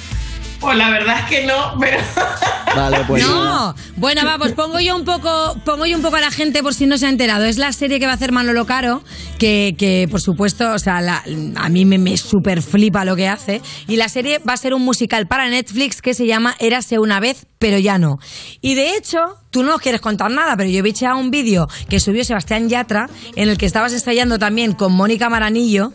[0.59, 1.97] Pues la verdad es que no, pero...
[2.77, 6.21] Vale, pues No, bueno, va, pues pongo yo un poco, pongo yo un poco a
[6.21, 7.45] la gente por si no se ha enterado.
[7.45, 9.01] Es la serie que va a hacer Manolo Caro,
[9.39, 11.23] que, que por supuesto, o sea, la-
[11.55, 13.61] a mí me, me super flipa lo que hace.
[13.87, 17.19] Y la serie va a ser un musical para Netflix que se llama Érase una
[17.19, 18.17] vez, pero ya no.
[18.61, 19.17] Y de hecho,
[19.49, 22.69] tú no nos quieres contar nada, pero yo he bicheado un vídeo que subió Sebastián
[22.69, 25.93] Yatra, en el que estabas ensayando también con Mónica Maranillo.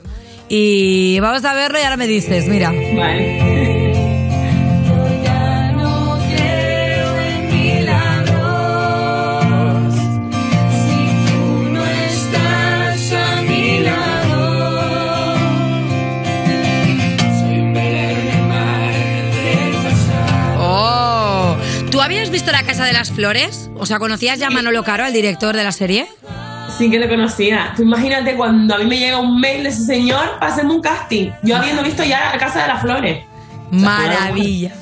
[0.48, 2.70] Y vamos a verlo y ahora me dices, mira.
[2.70, 3.81] Vale.
[22.12, 23.70] Habías visto La Casa de las Flores?
[23.76, 26.06] O sea, ¿conocías ya a Manolo Caro, al director de la serie?
[26.76, 27.72] Sí que lo conocía.
[27.74, 30.82] Tú imagínate cuando a mí me llega un mail de ese señor para hacerme un
[30.82, 31.30] casting.
[31.42, 33.24] Yo habiendo visto ya la Casa de las Flores.
[33.70, 34.74] Maravilla.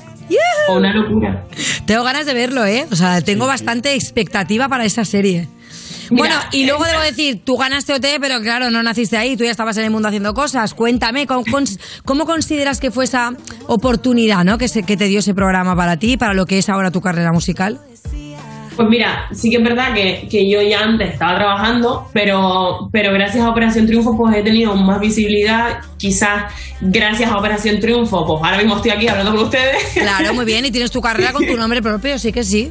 [0.69, 1.45] Una locura.
[1.87, 2.87] Tengo ganas de verlo, ¿eh?
[2.91, 5.49] O sea, tengo bastante expectativa para esa serie.
[6.11, 9.51] Bueno, y luego debo decir, tú ganaste OT, pero claro, no naciste ahí, tú ya
[9.51, 10.75] estabas en el mundo haciendo cosas.
[10.75, 11.45] Cuéntame, ¿cómo,
[12.05, 13.33] cómo consideras que fue esa
[13.67, 14.59] oportunidad ¿no?
[14.59, 17.01] que, se- que te dio ese programa para ti, para lo que es ahora tu
[17.01, 17.81] carrera musical?
[18.77, 23.13] Pues mira, sí que es verdad que, que yo ya antes estaba trabajando, pero, pero
[23.13, 25.81] gracias a Operación Triunfo pues he tenido más visibilidad.
[25.99, 26.45] Quizás
[26.81, 29.83] gracias a Operación Triunfo, pues ahora mismo estoy aquí hablando con ustedes.
[29.93, 32.71] Claro, muy bien, y tienes tu carrera con tu nombre propio, sí que sí.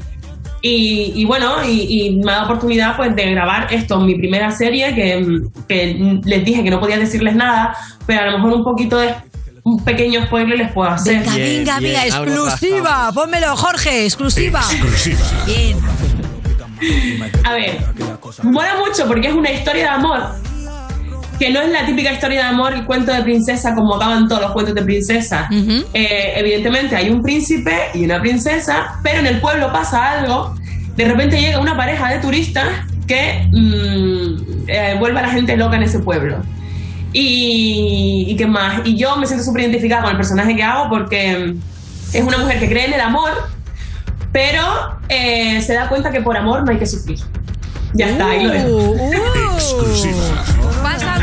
[0.62, 4.52] Y, y bueno, y, y me ha dado oportunidad pues de grabar esto, mi primera
[4.52, 5.26] serie, que,
[5.68, 9.14] que les dije que no podía decirles nada, pero a lo mejor un poquito de
[9.64, 11.20] un pequeño spoiler les puedo hacer.
[11.20, 13.12] Venga, venga, venga, exclusiva.
[13.14, 14.62] Pónmelo, Jorge, exclusiva.
[15.46, 15.78] Bien.
[17.44, 17.78] A ver,
[18.44, 20.49] mola mucho porque es una historia de amor
[21.40, 24.42] que no es la típica historia de amor y cuento de princesa como acaban todos
[24.42, 25.50] los cuentos de princesa.
[25.94, 30.56] Eh, evidentemente hay un príncipe y una princesa, pero en el pueblo pasa algo.
[30.98, 32.68] De repente llega una pareja de turistas
[33.08, 36.38] que mm, eh, vuelve a la gente loca en ese pueblo.
[37.14, 38.82] Y, y qué más.
[38.86, 41.56] Y yo me siento súper identificada con el personaje que hago porque
[42.14, 43.32] es una mujer que cree en el amor,
[44.34, 44.62] pero
[45.08, 47.20] eh, se da cuenta que por amor no hay que sufrir.
[47.94, 48.68] Ya está, ahí lo dejo.
[48.68, 50.84] Uh, uh.
[50.84, 51.19] Pasan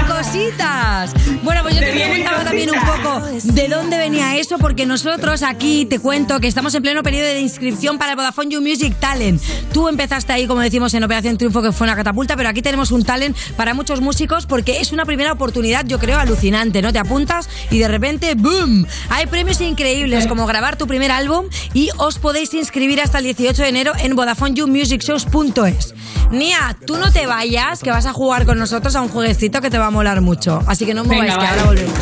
[1.43, 5.87] Bueno, pues yo te preguntaba también un poco de dónde venía eso, porque nosotros aquí
[5.87, 9.41] te cuento que estamos en pleno periodo de inscripción para el Vodafone You Music Talent.
[9.73, 12.91] Tú empezaste ahí, como decimos, en Operación Triunfo, que fue una catapulta, pero aquí tenemos
[12.91, 16.93] un talent para muchos músicos porque es una primera oportunidad, yo creo, alucinante, ¿no?
[16.93, 18.87] Te apuntas y de repente, ¡boom!
[19.11, 23.63] Hay premios increíbles como grabar tu primer álbum y os podéis inscribir hasta el 18
[23.63, 25.95] de enero en VodafoneYouMusicShows.es.
[26.31, 29.71] Nia, tú no te vayas, que vas a jugar con nosotros a un jueguecito que
[29.71, 30.63] te va a molar mucho.
[30.67, 31.49] Así que no mováis, que vale.
[31.49, 31.95] ahora volvemos.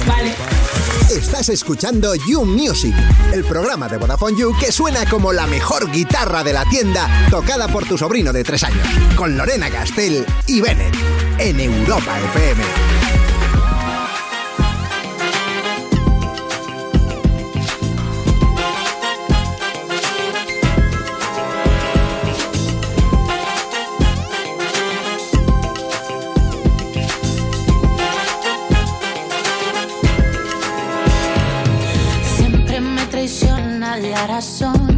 [1.10, 2.94] Estás escuchando You Music,
[3.32, 7.68] el programa de Vodafone You que suena como la mejor guitarra de la tienda, tocada
[7.68, 10.94] por tu sobrino de tres años, con Lorena Castell y Bennett,
[11.38, 12.93] en Europa FM.
[34.26, 34.93] corações.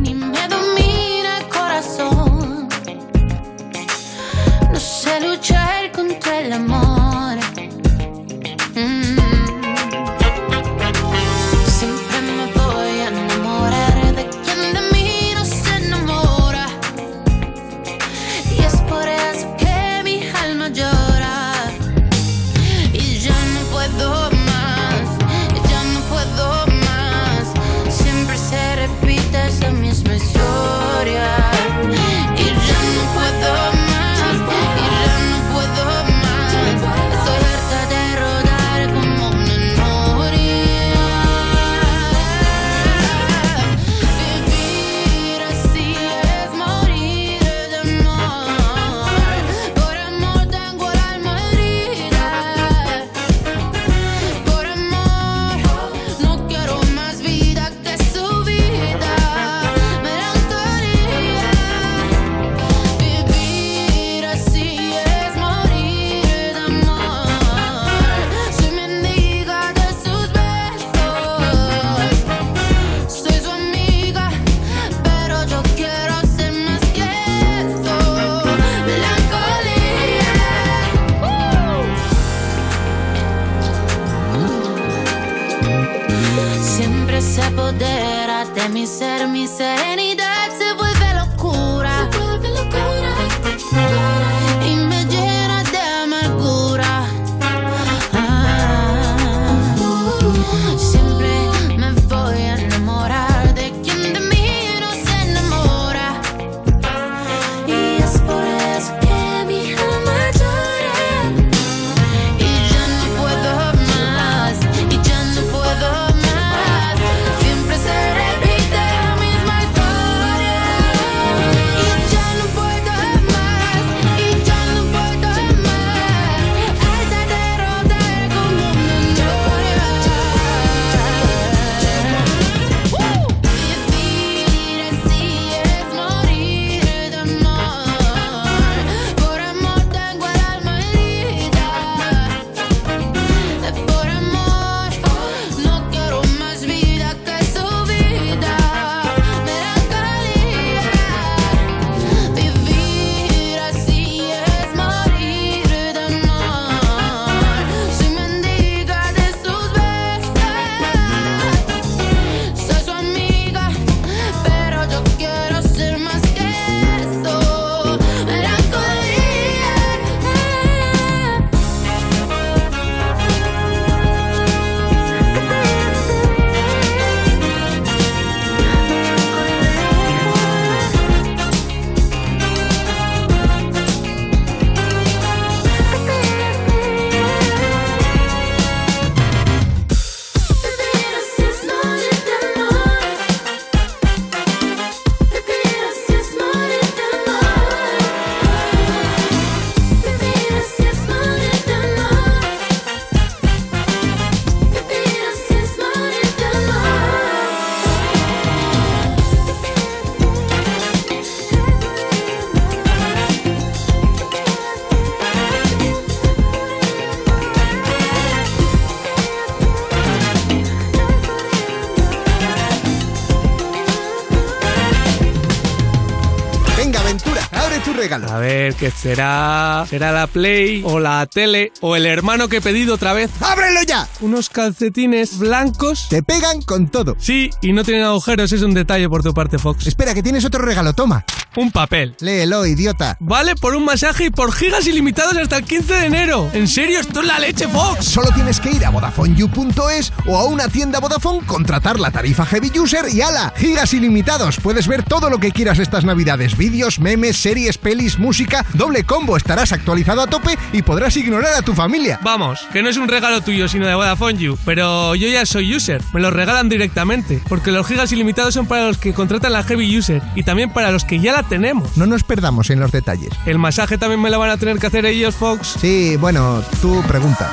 [228.16, 228.32] Regalo.
[228.32, 229.86] A ver, ¿qué será?
[229.88, 233.30] ¿Será la Play o la tele o el hermano que he pedido otra vez?
[233.40, 234.08] ¡Ábrelo ya!
[234.20, 236.08] Unos calcetines blancos.
[236.08, 237.16] Te pegan con todo.
[237.18, 239.86] Sí, y no tienen agujeros, es un detalle por tu parte, Fox.
[239.86, 241.24] Espera, que tienes otro regalo, toma.
[241.56, 242.14] Un papel.
[242.20, 243.16] Léelo, idiota.
[243.18, 246.50] Vale por un masaje y por gigas ilimitados hasta el 15 de enero.
[246.52, 247.00] ¿En serio?
[247.00, 248.04] ¿Esto es la leche, Fox?
[248.04, 252.78] Solo tienes que ir a VodafoneYou.es o a una tienda Vodafone, contratar la tarifa Heavy
[252.78, 254.58] User y ala, gigas ilimitados.
[254.60, 256.58] Puedes ver todo lo que quieras estas navidades.
[256.58, 259.38] Vídeos, memes, series, pelis, música, doble combo.
[259.38, 262.20] Estarás actualizado a tope y podrás ignorar a tu familia.
[262.22, 264.58] Vamos, que no es un regalo tuyo, sino de Vodafone You.
[264.66, 267.40] Pero yo ya soy user, me lo regalan directamente.
[267.48, 270.90] Porque los gigas ilimitados son para los que contratan la Heavy User y también para
[270.90, 271.96] los que ya la tenemos.
[271.96, 273.30] No nos perdamos en los detalles.
[273.46, 275.76] ¿El masaje también me lo van a tener que hacer ellos, Fox?
[275.80, 277.52] Sí, bueno, tú pregunta.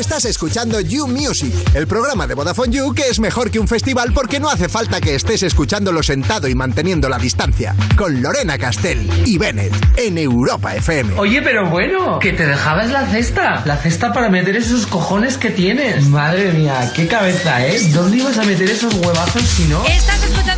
[0.00, 4.12] Estás escuchando You Music, el programa de Vodafone You que es mejor que un festival
[4.14, 7.74] porque no hace falta que estés escuchándolo sentado y manteniendo la distancia.
[7.98, 11.18] Con Lorena Castell y Bennett en Europa FM.
[11.18, 13.62] Oye, pero bueno, que te dejabas la cesta.
[13.66, 16.06] La cesta para meter esos cojones que tienes.
[16.06, 17.78] Madre mía, qué cabeza, ¿eh?
[17.92, 19.84] ¿Dónde ibas a meter esos huevazos si no?
[19.84, 20.49] Estás escuchando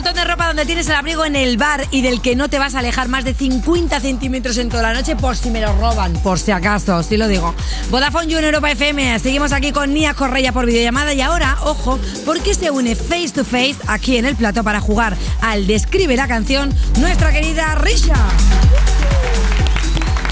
[0.00, 2.58] montón de ropa donde tienes el abrigo en el bar y del que no te
[2.58, 5.76] vas a alejar más de 50 centímetros en toda la noche por si me lo
[5.76, 7.54] roban, por si acaso, sí lo digo.
[7.90, 11.98] Vodafone You en Europa FM, seguimos aquí con Nia Correia por videollamada y ahora, ojo,
[12.24, 16.26] porque se une face to face aquí en el plato para jugar al Describe la
[16.26, 18.16] canción nuestra querida Risha.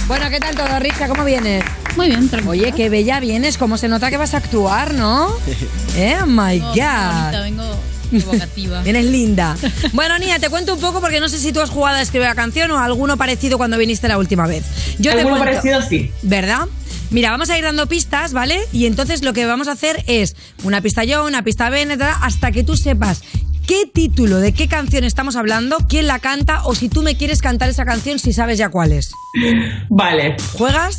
[0.06, 1.08] Bueno, ¿qué tal todo, Risha?
[1.08, 1.62] ¿Cómo vienes?
[1.94, 2.52] Muy bien, tranquilo.
[2.52, 5.28] Oye, qué bella vienes, como se nota que vas a actuar, ¿no?
[5.94, 6.68] Eh, oh my God.
[6.68, 8.82] bonita, vengo evocativa.
[8.82, 9.56] Vienes linda.
[9.92, 12.28] Bueno, Nia, te cuento un poco porque no sé si tú has jugado a escribir
[12.28, 14.64] la canción o alguno parecido cuando viniste la última vez.
[14.98, 16.10] Yo te Alguno cuento- parecido, sí.
[16.22, 16.66] ¿Verdad?
[17.10, 18.60] Mira, vamos a ir dando pistas, ¿vale?
[18.72, 22.18] Y entonces lo que vamos a hacer es una pista yo, una pista Ben, etcétera,
[22.22, 23.22] hasta que tú sepas
[23.66, 27.40] qué título, de qué canción estamos hablando, quién la canta o si tú me quieres
[27.40, 29.10] cantar esa canción si sabes ya cuál es.
[29.88, 30.36] Vale.
[30.54, 30.98] ¿Juegas?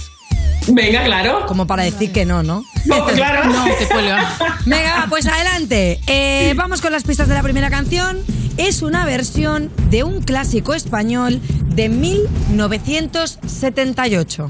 [0.72, 1.46] Venga, claro.
[1.48, 2.64] Como para decir que no, ¿no?
[2.86, 3.50] No, claro.
[3.50, 4.32] No, te cuelga.
[4.66, 6.00] Venga, va, pues adelante.
[6.08, 8.20] Eh, vamos con las pistas de la primera canción.
[8.58, 11.40] Es una versión de un clásico español
[11.76, 14.48] de 1978.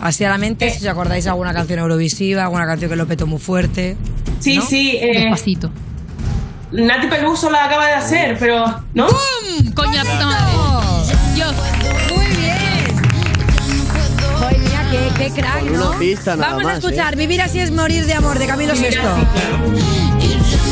[0.00, 3.26] Así a la mente, si os acordáis alguna canción eurovisiva, alguna canción que lo petó
[3.26, 3.96] muy fuerte.
[4.40, 4.62] Sí, ¿no?
[4.62, 4.96] sí.
[5.00, 5.70] Eh, Despacito.
[6.72, 8.66] Nati Peluso la acaba de hacer, pero.
[8.94, 9.06] ¿No?
[9.06, 9.72] ¡Pum!
[9.74, 10.52] Coño, la puta madre.
[15.14, 15.90] Qué, crack, Con ¿no?
[15.90, 17.16] una pista nada Vamos a más, escuchar ¿eh?
[17.16, 19.16] Vivir así es morir de amor de Camilo Mira, Sesto.
[19.16, 20.64] sí, claro.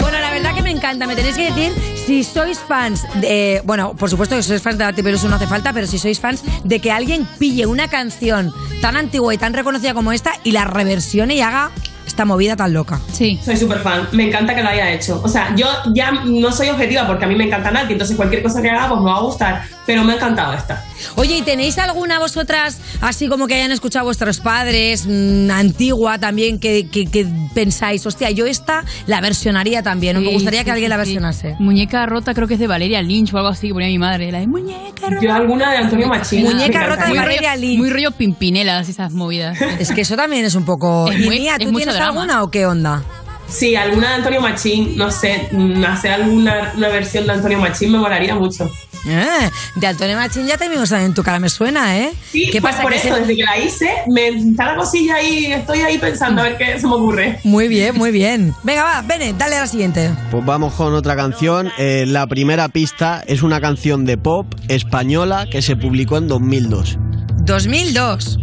[0.00, 1.06] Bueno, la verdad que me encanta.
[1.06, 1.72] Me tenéis que decir
[2.06, 3.62] si sois fans de.
[3.64, 6.20] Bueno, por supuesto que sois fans de Nati Peluso no hace falta, pero si sois
[6.20, 10.52] fans de que alguien pille una canción tan antigua y tan reconocida como esta y
[10.52, 11.70] la reversione y haga
[12.14, 13.00] esta movida tan loca.
[13.12, 13.40] Sí.
[13.44, 14.08] Soy súper fan.
[14.12, 15.20] Me encanta que lo haya hecho.
[15.24, 18.40] O sea, yo ya no soy objetiva porque a mí me encanta Nati, entonces cualquier
[18.42, 19.62] cosa que haga pues me va a gustar.
[19.84, 20.82] Pero me ha encantado esta.
[21.16, 26.58] Oye, ¿y tenéis alguna vosotras, así como que hayan escuchado vuestros padres, mm, antigua también,
[26.58, 30.64] que, que- que pensáis, hostia, yo esta la versionaría también, o me Sí, gustaría sí,
[30.64, 31.10] que alguien sí, la sí.
[31.10, 31.56] versionase?
[31.58, 34.32] Muñeca rota, creo que es de Valeria Lynch o algo así que ponía mi madre.
[34.32, 35.20] La de muñeca rota.
[35.22, 36.44] Yo alguna de Antonio Machín.
[36.44, 37.78] Muñeca rota de Valeria rollo, Lynch.
[37.78, 39.58] muy rollo pimpinelas, esas movidas.
[39.78, 41.10] Es que eso también es un poco...
[41.10, 42.20] Es ¿Y muy- Mía, es tú mucho tienes drama.
[42.20, 43.02] alguna o qué onda?
[43.46, 47.92] Sí, alguna de Antonio Machín, no sé, mm, hacer alguna una versión de Antonio Machín
[47.92, 48.70] me molaría mucho.
[49.06, 52.10] Eh, de Antonio Machín ya te vimos en tu cara, me suena, ¿eh?
[52.32, 52.82] Sí, ¿Qué pues pasa?
[52.82, 55.98] por que eso, se- desde que la hice, me está la cosilla ahí, estoy ahí
[55.98, 57.38] pensando a ver qué se me ocurre.
[57.44, 58.54] Muy bien, muy bien.
[58.62, 60.10] Venga, va, Bene, dale a la siguiente.
[60.30, 61.70] Pues vamos con otra canción.
[61.76, 66.96] Eh, la primera pista es una canción de pop española que se publicó en 2002.
[67.44, 68.38] 2002.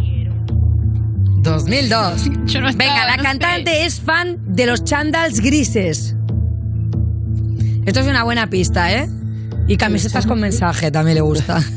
[1.42, 2.24] 2002.
[2.46, 3.28] Yo no estaba, Venga, la no sé.
[3.28, 6.14] cantante es fan de los chandals grises.
[7.84, 9.08] Esto es una buena pista, ¿eh?
[9.66, 11.60] Y camisetas con mensaje también le gusta.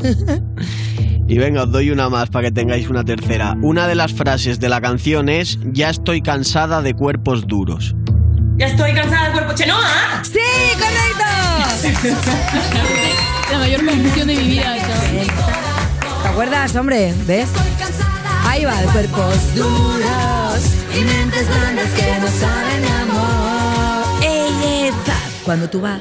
[1.28, 3.58] Y venga, os doy una más para que tengáis una tercera.
[3.64, 7.96] Una de las frases de la canción es Ya estoy cansada de cuerpos duros.
[8.58, 9.54] Ya estoy cansada del cuerpo.
[9.56, 10.24] ¡Chenoa!
[10.24, 10.38] ¡Sí,
[10.76, 12.20] correcto!
[13.52, 14.76] La mayor confusión de mi vida.
[16.22, 17.12] ¿Te acuerdas, hombre?
[17.26, 17.50] ¿Ves?
[18.56, 20.64] Ahí va, de cuerpos duros
[20.98, 24.24] y mentes grandes que no saben de amor.
[24.24, 26.00] Ey, esa, Cuando tú vas.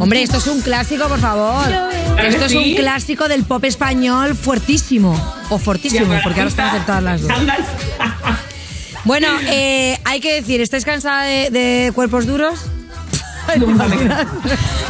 [0.00, 1.64] Hombre, esto es un clásico, por favor.
[2.18, 5.14] Esto es un clásico del pop español fuertísimo.
[5.48, 7.30] O fortísimo, porque ahora están acertadas las dos.
[9.04, 12.58] Bueno, eh, hay que decir, ¿estáis cansada de, de cuerpos duros?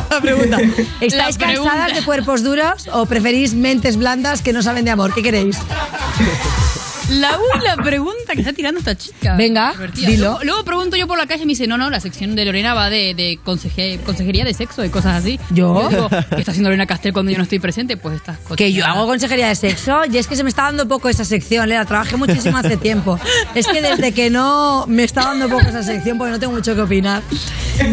[0.08, 0.58] La pregunta.
[1.02, 1.72] ¿Estáis La pregunta.
[1.72, 5.12] cansadas de cuerpos duros o preferís mentes blandas que no saben de amor?
[5.12, 5.58] ¿Qué queréis?
[7.20, 9.34] La, la pregunta que está tirando esta chica.
[9.36, 10.08] Venga, Divertida.
[10.08, 10.22] dilo.
[10.24, 12.44] Luego, luego pregunto yo por la calle y me dice, no, no, la sección de
[12.44, 15.38] Lorena va de, de conseje- consejería de sexo y cosas así.
[15.50, 15.88] ¿Yo?
[15.90, 17.96] digo, ¿qué está haciendo Lorena Castel cuando yo no estoy presente?
[17.96, 18.56] Pues estas cosas.
[18.62, 21.24] Que yo hago consejería de sexo y es que se me está dando poco esa
[21.24, 21.84] sección, Lea.
[21.84, 23.18] Trabajé muchísimo hace tiempo.
[23.54, 26.74] Es que desde que no me está dando poco esa sección porque no tengo mucho
[26.74, 27.22] que opinar.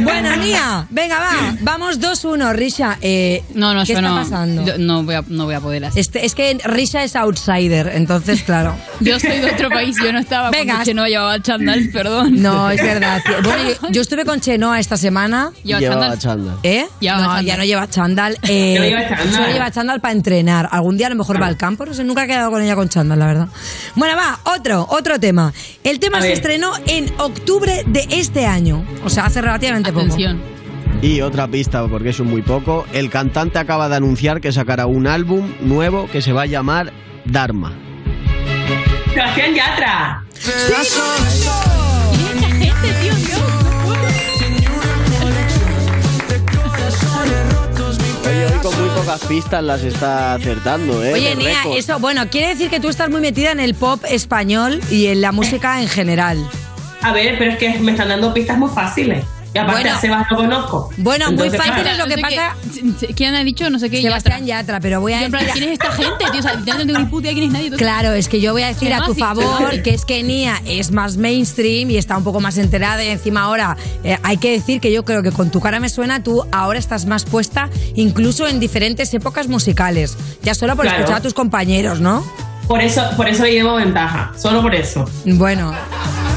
[0.03, 1.55] Bueno, Nia, venga, va.
[1.61, 2.53] Vamos 2-1.
[2.53, 4.65] Risha, eh, No, no, ¿qué yo está no, pasando?
[4.65, 5.99] yo no, voy a, no voy a poder así.
[5.99, 8.76] Este, es que Risha es outsider, entonces, claro.
[9.10, 10.74] Yo soy de otro país, yo no estaba Venga.
[10.74, 12.41] cuando Chenoa llevaba chándal, perdón.
[12.41, 13.22] No, es verdad.
[13.26, 13.36] tío.
[13.43, 15.51] Bueno, yo, yo estuve con Chenoa esta semana.
[15.64, 16.20] Lleva Llevaba chándal.
[16.20, 16.57] chándal.
[16.64, 16.86] ¿Eh?
[16.99, 17.45] Llevaba no, chándal.
[17.45, 18.38] ya no lleva chándal.
[18.43, 19.32] Eh, No lleva chándal.
[19.34, 20.70] Solo lleva chándal para entrenar.
[20.72, 21.86] Algún día a lo mejor va al campo.
[21.86, 23.47] No sé, nunca he quedado con ella con chándal, la verdad.
[23.95, 25.53] Bueno, va, otro, otro tema.
[25.84, 26.38] El tema A se ver.
[26.38, 28.86] estrenó en octubre de este año.
[29.03, 30.05] O sea, hace relativamente poco.
[30.05, 30.41] Atención.
[31.01, 32.86] Y otra pista, porque eso es muy poco.
[32.93, 36.91] El cantante acaba de anunciar que sacará un álbum nuevo que se va a llamar
[37.26, 37.74] Dharma.
[39.14, 40.24] Sebastián Yatra.
[40.36, 40.47] Y
[42.36, 43.41] esta gente, tío, Dios.
[48.26, 51.14] Oye, hoy con muy pocas pistas las está acertando, ¿eh?
[51.14, 51.78] Oye, récord.
[51.78, 55.22] eso, bueno, quiere decir que tú estás muy metida en el pop español y en
[55.22, 56.38] la música en general.
[57.01, 59.26] A ver, pero es que me están dando pistas muy fáciles.
[59.54, 59.97] Y aparte Bueno.
[59.97, 60.89] a Sebas lo conozco.
[60.97, 61.89] Bueno, muy fácil claro.
[61.89, 63.14] es lo que No sé pasa.
[63.16, 63.70] ¿Quién ha dicho?
[63.72, 64.02] No sé qué.
[64.02, 66.39] Sebastián Yatra, pero voy a decir- ¿Quién es esta gente, tío?
[66.39, 67.72] O sea, no tengo ni puta idea quién es nadie.
[67.72, 70.91] Claro, es que yo voy a decir a tu favor que es que Nia es
[70.91, 74.80] más mainstream y está un poco más enterada y encima ahora eh, hay que decir
[74.82, 78.47] que yo creo que con tu cara me suena tú ahora estás más puesta incluso
[78.47, 81.00] en diferentes épocas musicales, ya solo por Claro.
[81.00, 82.24] escuchar a tus compañeros, ¿no?
[82.68, 84.32] Por eso, por eso le llevo ventaja.
[84.38, 85.04] Solo por eso.
[85.26, 85.74] Bueno.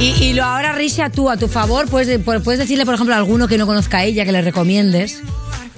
[0.03, 3.19] Y, y lo ahora, Risha, tú a tu favor, puedes, puedes decirle, por ejemplo, a
[3.19, 5.23] alguno que no conozca a ella, que le recomiendes.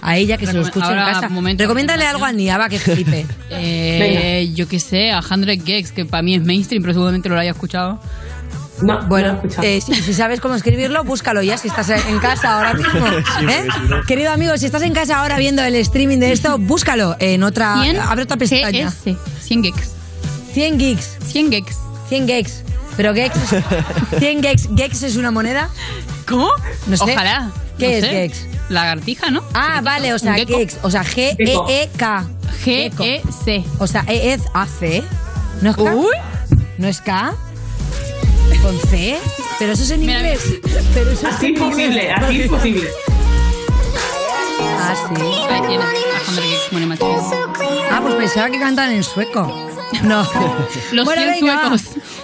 [0.00, 1.28] A ella que se lo escuche ahora, en casa.
[1.28, 3.26] momento, Recomiéndale algo a Nia, va, que flipe.
[3.50, 7.38] Eh, yo qué sé, a 100 Gex, que para mí es mainstream, pero seguramente lo
[7.38, 8.00] haya escuchado.
[8.80, 12.72] No, Bueno, eh, si, si sabes cómo escribirlo, búscalo ya si estás en casa ahora
[12.74, 13.06] mismo.
[13.06, 13.66] ¿eh?
[14.08, 17.82] Querido amigo, si estás en casa ahora viendo el streaming de esto, búscalo en otra.
[17.82, 18.88] 100 Abre otra pestaña.
[18.88, 19.90] GS, 100 Gex.
[20.54, 21.16] 100 gigs.
[21.26, 21.76] 100 Gex.
[22.08, 22.63] 100 gigs.
[22.96, 23.34] Pero gex.
[24.18, 24.68] 100 gex.
[24.76, 25.68] ¿Gex es una moneda?
[26.28, 26.48] ¿Cómo?
[26.86, 27.04] No sé.
[27.12, 27.50] Ojalá.
[27.78, 28.10] ¿Qué No es sé.
[28.10, 28.46] gex?
[28.68, 29.42] Lagartija, ¿no?
[29.52, 30.56] Ah, vale, o sea, gecko.
[30.58, 30.78] gex.
[30.82, 32.24] O sea, G-E-E-K.
[32.64, 33.64] G-E-C.
[33.78, 35.02] O sea, E es A-C.
[35.60, 35.94] ¿No es K?
[36.78, 37.34] ¿No es K?
[38.62, 39.18] ¿Con C?
[39.58, 40.40] Pero eso es en Mira, inglés.
[40.94, 42.88] Pero eso es Así en imposible, así imposible.
[44.80, 45.22] Ah, sí.
[45.50, 47.16] Ahí tienes, a 100 Gex, Money Machine.
[47.90, 49.73] Ah, pues pensaba que cantan en sueco.
[50.04, 50.28] No.
[50.92, 51.76] Los bueno, 100 venga, va.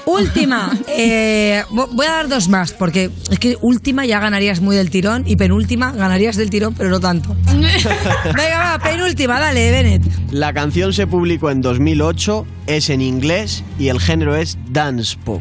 [0.07, 0.71] Última.
[0.89, 4.91] Eh, vo- voy a dar dos más, porque es que última ya ganarías muy del
[4.91, 7.35] tirón y penúltima ganarías del tirón, pero no tanto.
[7.47, 10.03] Venga, va, penúltima, dale, Bennett.
[10.33, 15.41] La canción se publicó en 2008, es en inglés y el género es dance pop.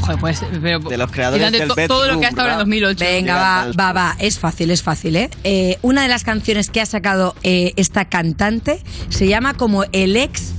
[0.00, 2.64] Joder, pues, pero, De los creadores del to- todo lo que ha estado en ¿verdad?
[2.64, 3.04] 2008.
[3.04, 5.30] Venga, va, va, va, es fácil, es fácil, ¿eh?
[5.44, 10.16] Eh, una de las canciones que ha sacado eh, esta cantante se llama como el
[10.16, 10.54] ex,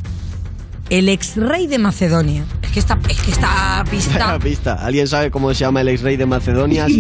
[0.90, 2.46] el ex rey de Macedonia.
[2.62, 4.18] Es que esta, es que esta pista...
[4.18, 4.74] Vaya pista.
[4.74, 6.88] ¿Alguien sabe cómo se llama el ex rey de Macedonia?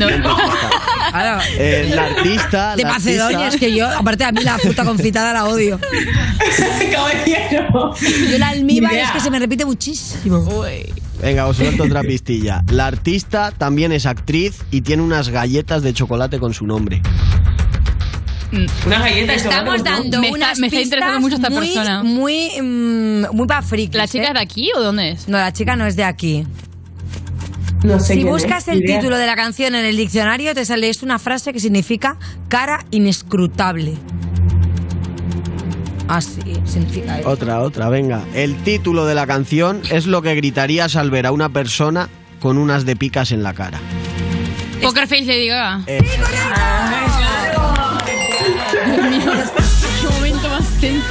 [1.14, 1.38] No.
[1.60, 2.76] Eh, la artista.
[2.76, 5.80] de la Macedonia, artista- es que yo, aparte a mí la puta confitada la odio.
[6.92, 7.94] Caballero.
[8.32, 10.48] Yo la almíbar es que se me repite muchísimo.
[11.22, 12.64] Venga, os suelto otra pistilla.
[12.72, 17.02] La artista también es actriz y tiene unas galletas de chocolate con su nombre.
[18.86, 22.04] Una galleta de Estamos dando Me está- unas me está interesando mucho esta muy, persona.
[22.04, 24.28] Muy, mm, muy pa' frikis, ¿La chica ¿eh?
[24.28, 25.28] es de aquí o de dónde es?
[25.28, 26.46] No, la chica no es de aquí.
[27.84, 29.00] No sé Si quién buscas es, el idea.
[29.00, 32.86] título de la canción en el diccionario, te sale esto una frase que significa cara
[32.92, 33.96] inescrutable.
[36.08, 37.30] Así significa eso.
[37.30, 38.24] Otra, otra, venga.
[38.36, 42.08] El título de la canción es lo que gritarías al ver a una persona
[42.40, 43.80] con unas de picas en la cara.
[44.82, 45.82] Poker Face Lady Gaga.
[45.88, 46.02] Eh,
[49.18, 49.32] mío,
[50.02, 51.08] qué momento más tenso.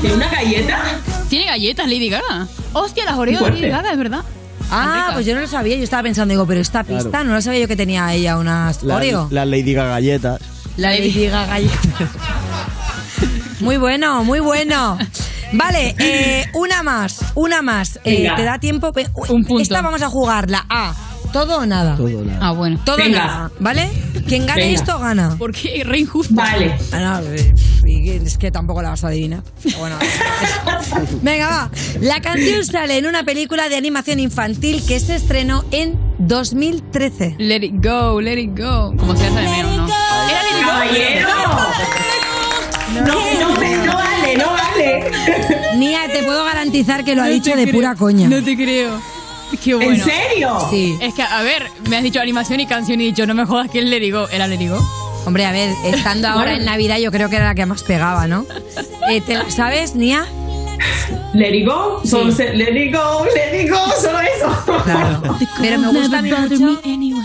[0.00, 0.78] ¿Tiene una galleta?
[1.28, 2.46] Tiene galletas Lady Gaga.
[2.72, 3.68] Hostia, las Oreo de Lady.
[3.68, 4.20] Gaga, es verdad.
[4.70, 5.76] Ah, pues yo no lo sabía.
[5.76, 7.24] Yo estaba pensando, digo, pero esta pista Claro.
[7.26, 9.28] no la sabía yo que tenía ella unas la- Oreo.
[9.30, 10.40] Las Lady Gaga galletas.
[10.76, 11.58] La Lady Gaga
[13.60, 14.98] Muy bueno, muy bueno.
[15.52, 17.96] Vale, eh, una más, una más.
[18.04, 18.36] Eh, Venga.
[18.36, 18.92] ¿Te da tiempo?
[18.92, 19.62] Pe- Un punto.
[19.62, 20.64] Esta vamos a jugarla.
[20.68, 20.94] A,
[21.32, 21.96] todo o nada.
[21.96, 22.38] Todo nada.
[22.42, 22.80] Ah, bueno.
[22.84, 23.18] Todo o Venga.
[23.26, 23.88] nada, ¿vale?
[24.26, 24.74] Quien gane Venga.
[24.74, 25.36] esto gana.
[25.38, 26.34] Porque re injusto.
[26.34, 26.76] Vale.
[26.92, 27.54] Ah, no, eh,
[27.86, 29.42] y es que tampoco la vas a adivinar.
[29.62, 31.70] Pero bueno, es- Venga, va.
[32.00, 37.36] La canción sale en una película de animación infantil que se estrenó en 2013.
[37.38, 38.94] Let it go, let it go.
[38.96, 39.86] Como se hace de menos, ¿no?
[39.86, 40.70] Era let it go.
[40.70, 41.28] Caballero.
[42.94, 45.10] No, no, no vale, no vale.
[45.76, 48.28] Nia, te puedo garantizar que lo ha No dicho de creo, pura coña.
[48.28, 49.00] No te creo.
[49.62, 50.04] Qué bueno.
[50.04, 50.58] serio?
[50.70, 50.96] Sí.
[51.00, 53.44] Es que, a ver, me has dicho animación y canción y he dicho, no me
[53.44, 54.28] jodas que It Go.
[54.28, 54.78] Era Go.
[55.26, 58.26] Hombre, a ver, estando ahora en Navidad yo creo que era la que más pegaba,
[58.26, 58.46] ¿no?
[59.10, 60.26] Eh, ¿Te la sabes, Nia?
[61.34, 64.48] Let it go, solo se- let it go, let it go, solo eso.
[65.60, 66.80] Pero me gusta mucho,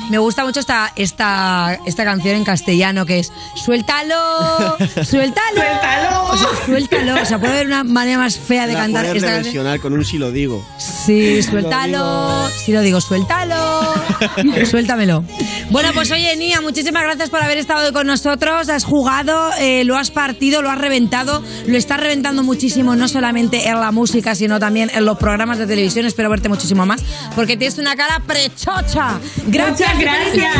[0.09, 5.61] me gusta mucho esta, esta, esta canción en castellano que es Suéltalo, suéltalo.
[5.61, 6.23] Suéltalo.
[6.25, 7.21] O sea, suéltalo.
[7.21, 9.77] O sea, puede haber una manera más fea de La cantar esta canción.
[9.79, 10.63] con un si lo digo.
[10.77, 12.49] Sí, suéltalo.
[12.49, 13.93] Si lo digo, suéltalo.
[14.69, 15.23] Suéltamelo.
[15.69, 18.69] Bueno, pues oye, Nia, muchísimas gracias por haber estado hoy con nosotros.
[18.69, 21.41] Has jugado, eh, lo has partido, lo has reventado.
[21.67, 25.67] Lo estás reventando muchísimo, no solamente en la música, sino también en los programas de
[25.67, 26.05] televisión.
[26.05, 27.01] Espero verte muchísimo más,
[27.35, 29.19] porque tienes una cara prechocha.
[29.47, 30.55] Gracias, Muchas gracias.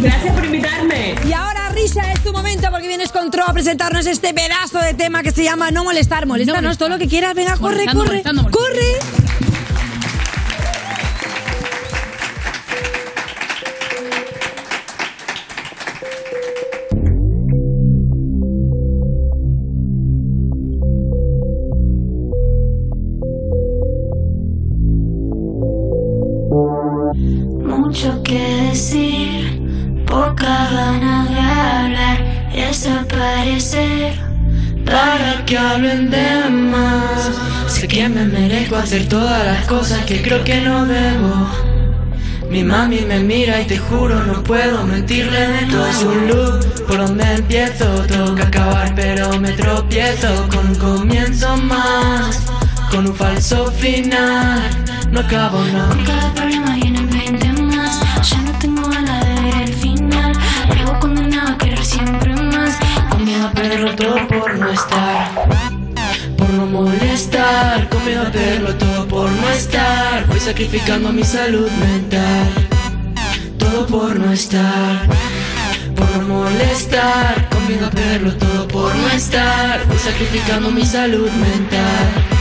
[0.00, 1.14] Gracias por invitarme.
[1.26, 4.94] Y ahora, Risa, es tu momento porque vienes con Tro a presentarnos este pedazo de
[4.94, 6.26] tema que se llama No molestar.
[6.26, 7.34] Moléstanos todo lo que quieras.
[7.34, 7.84] Venga, corre.
[7.86, 9.25] Corre.
[34.86, 37.30] Para que hablen de más.
[37.68, 41.46] Sé que me merezco hacer todas las cosas que creo que no debo.
[42.50, 46.86] Mi mami me mira y te juro no puedo mentirle de todo es un loop
[46.86, 52.40] por donde empiezo que acabar pero me tropiezo con un comienzo más
[52.90, 54.62] con un falso final
[55.10, 55.58] no acabo
[56.34, 56.75] problema
[66.36, 70.26] por no molestar, con miedo a perderlo todo por no estar.
[70.26, 72.46] Voy sacrificando mi salud mental,
[73.58, 75.06] todo por no estar.
[75.94, 79.86] Por no molestar, con miedo a perderlo todo por no estar.
[79.86, 82.36] Voy sacrificando mi salud mental.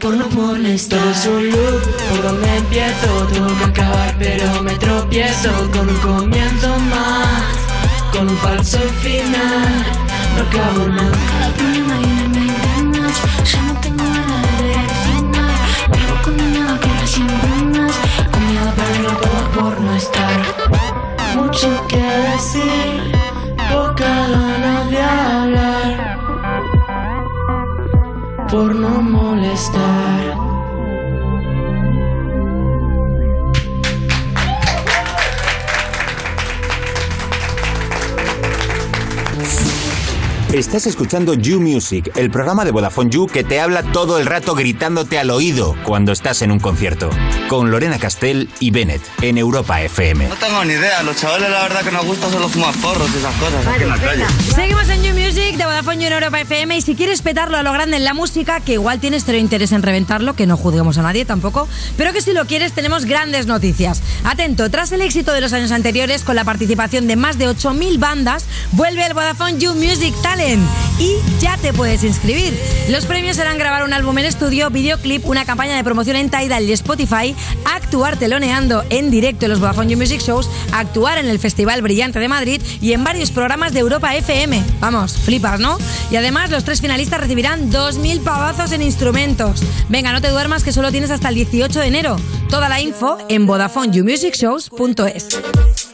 [0.00, 4.72] Por no molestar Todo es un loop, por donde empiezo Tengo que acabar pero me
[4.74, 7.42] tropiezo Con un comienzo más
[8.12, 9.84] Con un falso final
[10.36, 11.37] No acabo nada
[22.38, 23.02] decir
[23.68, 25.94] Poca ganas de hablar
[28.48, 29.27] por no molestar.
[40.58, 44.56] Estás escuchando You Music, el programa de Vodafone You que te habla todo el rato
[44.56, 47.10] gritándote al oído cuando estás en un concierto.
[47.48, 50.26] Con Lorena Castell y Bennett en Europa FM.
[50.26, 53.18] No tengo ni idea, los chavales la verdad que nos gusta solo fumar porros y
[53.18, 54.24] esas cosas aquí en la calle.
[54.52, 57.70] Seguimos en New Music de Vodafone en Europa FM y si quieres petarlo a lo
[57.70, 61.02] grande en la música, que igual tienes cero interés en reventarlo, que no juzguemos a
[61.02, 61.68] nadie tampoco,
[61.98, 64.00] pero que si lo quieres tenemos grandes noticias.
[64.24, 67.98] Atento, tras el éxito de los años anteriores con la participación de más de 8.000
[67.98, 70.66] bandas, vuelve el Vodafone You Music Talent
[70.98, 72.58] y ya te puedes inscribir.
[72.88, 76.64] Los premios serán grabar un álbum en estudio, videoclip, una campaña de promoción en Tidal
[76.64, 77.36] y Spotify,
[77.88, 82.28] actuar teloneando en directo en los Vodafone Music Shows, actuar en el Festival Brillante de
[82.28, 84.62] Madrid y en varios programas de Europa FM.
[84.78, 85.78] Vamos, flipas, ¿no?
[86.10, 89.62] Y además los tres finalistas recibirán 2.000 pavazos en instrumentos.
[89.88, 92.16] Venga, no te duermas que solo tienes hasta el 18 de enero.
[92.50, 95.40] Toda la info en VodafoneYouMusicShows.es.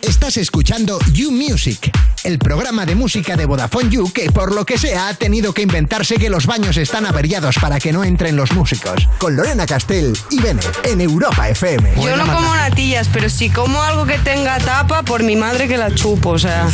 [0.03, 1.93] Estás escuchando You Music,
[2.25, 5.63] el programa de música de Vodafone You que por lo que sea ha tenido que
[5.63, 9.09] inventarse que los baños están averiados para que no entren los músicos.
[9.19, 11.95] Con Lorena Castell y Bennett en Europa FM.
[12.03, 15.77] Yo no como natillas, pero si como algo que tenga tapa, por mi madre que
[15.77, 16.67] la chupo, o sea.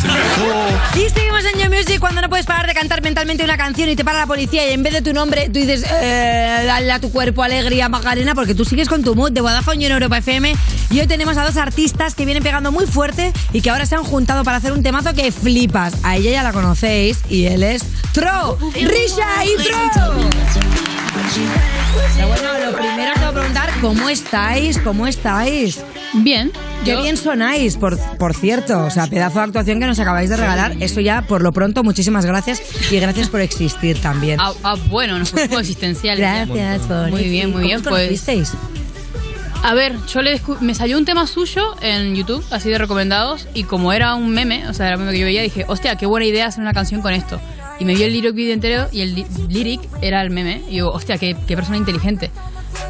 [0.95, 3.97] Y seguimos en You Music cuando no puedes parar de cantar mentalmente una canción y
[3.97, 7.01] te para la policía y en vez de tu nombre tú dices eh, dale a
[7.01, 10.19] tu cuerpo alegría Macarena porque tú sigues con tu mood de Vodafone You en Europa
[10.19, 10.55] FM
[10.91, 13.95] y hoy tenemos a dos artistas que vienen pegando muy fuerte y que ahora se
[13.95, 15.95] han juntado para hacer un temazo que flipas.
[16.03, 17.83] A ella ya la conocéis y él es
[18.13, 20.15] Tro, Risha y Tro.
[22.17, 25.81] Pero bueno, lo primero te voy a preguntar cómo estáis, cómo estáis.
[26.15, 26.51] Bien.
[26.85, 28.85] Qué yo- bien sonáis, por, por cierto.
[28.85, 30.75] O sea, pedazo de actuación que nos acabáis de regalar.
[30.81, 32.61] Eso ya, por lo pronto, muchísimas gracias.
[32.91, 34.41] Y gracias por existir también.
[34.41, 36.21] Ah, ah, bueno, nos pusimos existenciales.
[36.49, 37.83] Gracias por Muy bien, muy bien.
[37.83, 38.53] ¿Cómo os Pues?
[39.63, 43.65] A ver, yo le me salió un tema suyo en YouTube, así de recomendados, y
[43.65, 46.07] como era un meme, o sea, era un meme que yo veía, dije, hostia, qué
[46.07, 47.39] buena idea hacer una canción con esto.
[47.79, 50.63] Y me vio el lyric video entero y el lyric era el meme.
[50.69, 52.31] Y digo, hostia, qué, qué persona inteligente.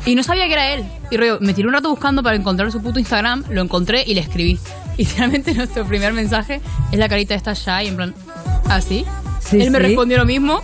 [0.06, 0.84] Y no sabía que era él.
[1.10, 4.14] Y rollo, me tiré un rato buscando para encontrar su puto Instagram, lo encontré y
[4.14, 4.58] le escribí.
[4.96, 6.60] Y finalmente nuestro primer mensaje
[6.92, 8.14] es la carita de esta Shy, en plan,
[8.68, 9.06] ¿así?
[9.38, 9.84] Sí, él me sí.
[9.84, 10.60] respondió lo mismo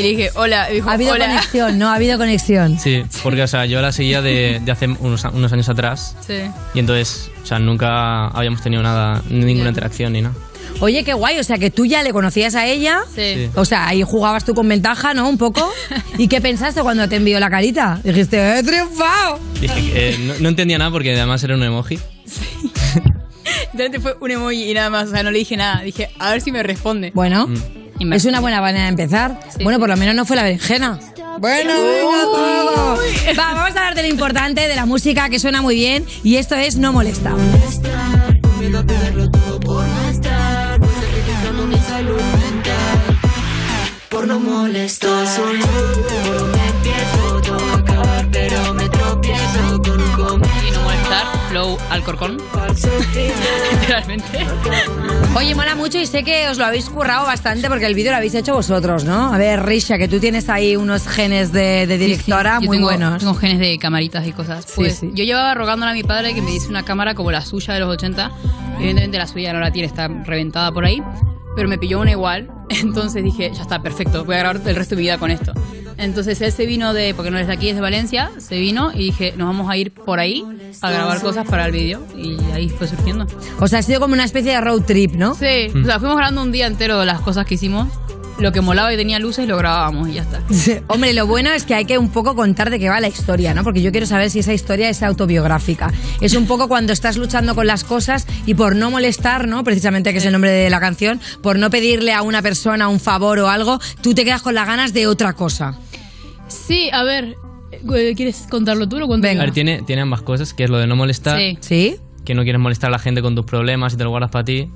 [0.00, 0.70] y le dije, hola.
[0.70, 1.26] Y dijo, Ha habido hola.
[1.26, 1.88] conexión, ¿no?
[1.90, 2.78] Ha habido conexión.
[2.78, 6.34] Sí, porque o sea, yo la seguía de, de hace unos, unos años atrás Sí.
[6.74, 10.34] y entonces, o sea, nunca habíamos tenido nada, ninguna interacción ni nada.
[10.80, 13.00] Oye, qué guay, o sea que tú ya le conocías a ella.
[13.14, 13.50] Sí.
[13.56, 15.28] O sea, ahí jugabas tú con ventaja, ¿no?
[15.28, 15.70] Un poco.
[16.16, 18.00] ¿Y qué pensaste cuando te envió la carita?
[18.04, 19.40] Dijiste, ¡he triunfado!
[19.60, 21.98] Dije que, eh, no, no entendía nada porque además era un emoji.
[23.72, 25.82] Literalmente fue un emoji y nada más, o sea, no le dije nada.
[25.82, 27.10] Dije, a ver si me responde.
[27.14, 27.79] Bueno, Y
[28.12, 29.38] es una buena manera de empezar.
[29.62, 30.98] bueno, por lo menos no fue la berenjena.
[31.38, 32.96] Bueno, venga todo.
[33.38, 36.04] Va, vamos a hablar de lo importante, de la música que suena muy bien.
[36.22, 37.34] Y esto es No Molesta.
[38.58, 40.80] Miedo a perderlo todo por no estar
[51.60, 52.38] flow Alcorcón.
[53.72, 54.46] Literalmente.
[55.36, 58.16] Oye, mola mucho y sé que os lo habéis currado bastante porque el vídeo lo
[58.16, 59.32] habéis hecho vosotros, ¿no?
[59.32, 62.88] A ver, Risha, que tú tienes ahí unos genes de, de directora Yo muy tengo,
[62.88, 63.18] buenos.
[63.18, 64.64] Tengo genes de camaritas y cosas.
[64.64, 65.10] Sí, Pues sí.
[65.14, 67.80] yo llevaba rogándole a mi padre que me diese una cámara como la suya de
[67.80, 68.30] los 80.
[68.78, 71.02] Evidentemente la suya no la tiene, está reventada por ahí.
[71.56, 72.50] Pero me pilló una igual.
[72.68, 75.52] Entonces dije, ya está, perfecto, voy a grabar el resto de mi vida con esto.
[75.96, 78.90] Entonces él se vino de, porque no es de aquí, es de Valencia, se vino
[78.92, 80.44] y dije, nos vamos a ir por ahí
[80.80, 82.02] a grabar cosas para el vídeo.
[82.16, 83.26] Y ahí fue surgiendo.
[83.58, 85.34] O sea, ha sido como una especie de road trip, ¿no?
[85.34, 87.88] Sí, o sea, fuimos grabando un día entero las cosas que hicimos.
[88.40, 90.82] Lo que molaba y tenía luces lo grabábamos y ya está.
[90.88, 93.52] Hombre, lo bueno es que hay que un poco contar de qué va la historia,
[93.54, 93.62] ¿no?
[93.64, 95.92] Porque yo quiero saber si esa historia es autobiográfica.
[96.20, 99.62] Es un poco cuando estás luchando con las cosas y por no molestar, ¿no?
[99.64, 103.00] Precisamente que es el nombre de la canción, por no pedirle a una persona un
[103.00, 105.78] favor o algo, tú te quedas con las ganas de otra cosa.
[106.48, 107.36] Sí, a ver,
[107.94, 109.40] eh, ¿quieres contarlo tú o cuento A yo?
[109.40, 111.58] ver, tiene, tiene ambas cosas, que es lo de no molestar, Sí.
[111.60, 111.96] ¿Sí?
[112.24, 114.44] que no quieres molestar a la gente con tus problemas y te lo guardas para
[114.44, 114.70] ti.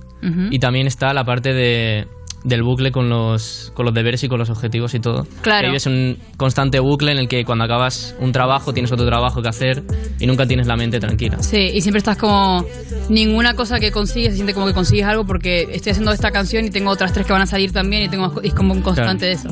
[0.50, 2.08] Y también está la parte de,
[2.44, 5.26] del bucle con los, con los deberes y con los objetivos y todo.
[5.42, 5.62] Claro.
[5.62, 9.42] Que vives un constante bucle en el que cuando acabas un trabajo tienes otro trabajo
[9.42, 9.82] que hacer
[10.20, 11.38] y nunca tienes la mente tranquila.
[11.42, 12.64] Sí, y siempre estás como.
[13.08, 16.64] Ninguna cosa que consigues se siente como que consigues algo porque estoy haciendo esta canción
[16.64, 18.82] y tengo otras tres que van a salir también y tengo y es como un
[18.82, 19.48] constante de eso.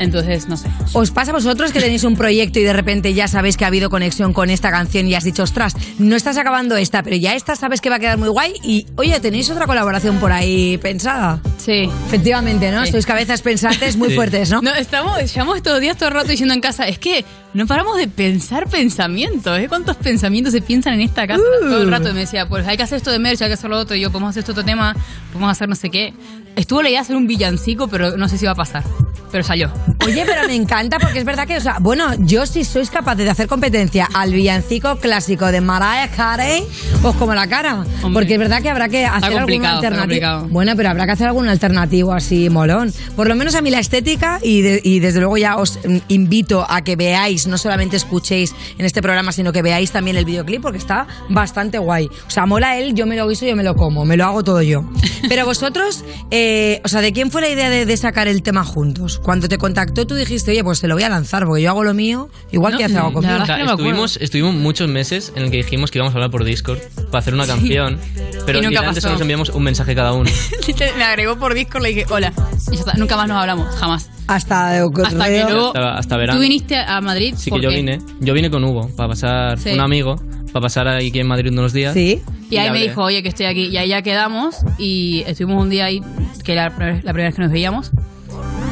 [0.00, 0.68] Entonces, no sé.
[0.94, 3.68] ¿Os pasa a vosotros que tenéis un proyecto y de repente ya sabéis que ha
[3.68, 7.34] habido conexión con esta canción y has dicho, ostras, no estás acabando esta, pero ya
[7.34, 10.78] esta sabes que va a quedar muy guay y, oye, ¿tenéis otra colaboración por ahí
[10.78, 11.42] pensada?
[11.70, 11.88] Sí.
[12.06, 12.84] Efectivamente, ¿no?
[12.84, 12.90] Sí.
[12.90, 14.14] Sois cabezas pensantes muy Sí.
[14.16, 14.60] fuertes, ¿no?
[14.60, 17.96] No, estamos, llevamos estos días todo el rato diciendo en casa, es que no paramos
[17.96, 19.66] de pensar pensamientos, ¿eh?
[19.68, 21.64] ¿Cuántos pensamientos se piensan en esta casa Uh.
[21.68, 22.10] todo el rato?
[22.10, 23.94] Y me decía, pues hay que hacer esto de merch, hay que hacer lo otro,
[23.94, 24.96] y yo, podemos hacer este otro tema,
[25.32, 26.12] podemos hacer no sé qué.
[26.56, 28.82] Estuvo la idea de hacer un villancico, pero no sé si va a pasar.
[29.30, 29.70] Pero salió.
[30.04, 33.24] Oye, pero me encanta porque es verdad que, o sea, bueno, yo si sois capaces
[33.24, 36.64] de hacer competencia al villancico clásico de Mariah Carey,
[37.04, 37.84] os como la cara.
[38.12, 40.44] Porque es verdad que habrá que hacer alguna alternativa.
[40.48, 42.90] Bueno, pero habrá que hacer algún alternativo así molón.
[43.16, 45.98] Por lo menos a mí la estética y, de- y desde luego ya os mm,
[46.08, 50.24] invito a que veáis, no solamente escuchéis en este programa, sino que veáis también el
[50.24, 52.06] videoclip porque está bastante guay.
[52.26, 54.42] O sea, mola él, yo me lo guiso, yo me lo como, me lo hago
[54.42, 54.84] todo yo.
[55.28, 58.64] Pero vosotros, eh, o sea, ¿de quién fue la idea de, de sacar el tema
[58.64, 59.18] juntos?
[59.22, 61.84] Cuando te contactó tú dijiste, oye, pues te lo voy a lanzar porque yo hago
[61.84, 63.42] lo mío, igual que hace algo conmigo.
[63.42, 66.44] O sea, estuvimos, estuvimos muchos meses en el que dijimos que íbamos a hablar por
[66.44, 66.78] Discord
[67.10, 67.98] para hacer una canción,
[68.46, 69.10] pero Y nunca pasó.
[69.10, 70.30] nos enviamos un mensaje cada uno.
[70.96, 72.32] me agregó por Discord, le dije, hola.
[72.70, 74.08] Y ya está, nunca más nos hablamos, jamás.
[74.28, 76.38] Hasta, Hasta que luego hasta, hasta verano.
[76.38, 77.34] tú viniste a Madrid.
[77.36, 77.98] Sí, que yo vine.
[78.20, 79.70] Yo vine con Hugo para pasar, Sí.
[79.72, 80.14] un amigo,
[80.52, 81.94] para pasar aquí en Madrid unos días.
[81.94, 82.22] Sí.
[82.48, 82.88] Y ahí ya me hablé.
[82.88, 83.66] dijo, oye, que estoy aquí.
[83.66, 86.00] Y ahí ya quedamos y estuvimos un día ahí,
[86.44, 87.90] que era la primera la primera vez que nos veíamos.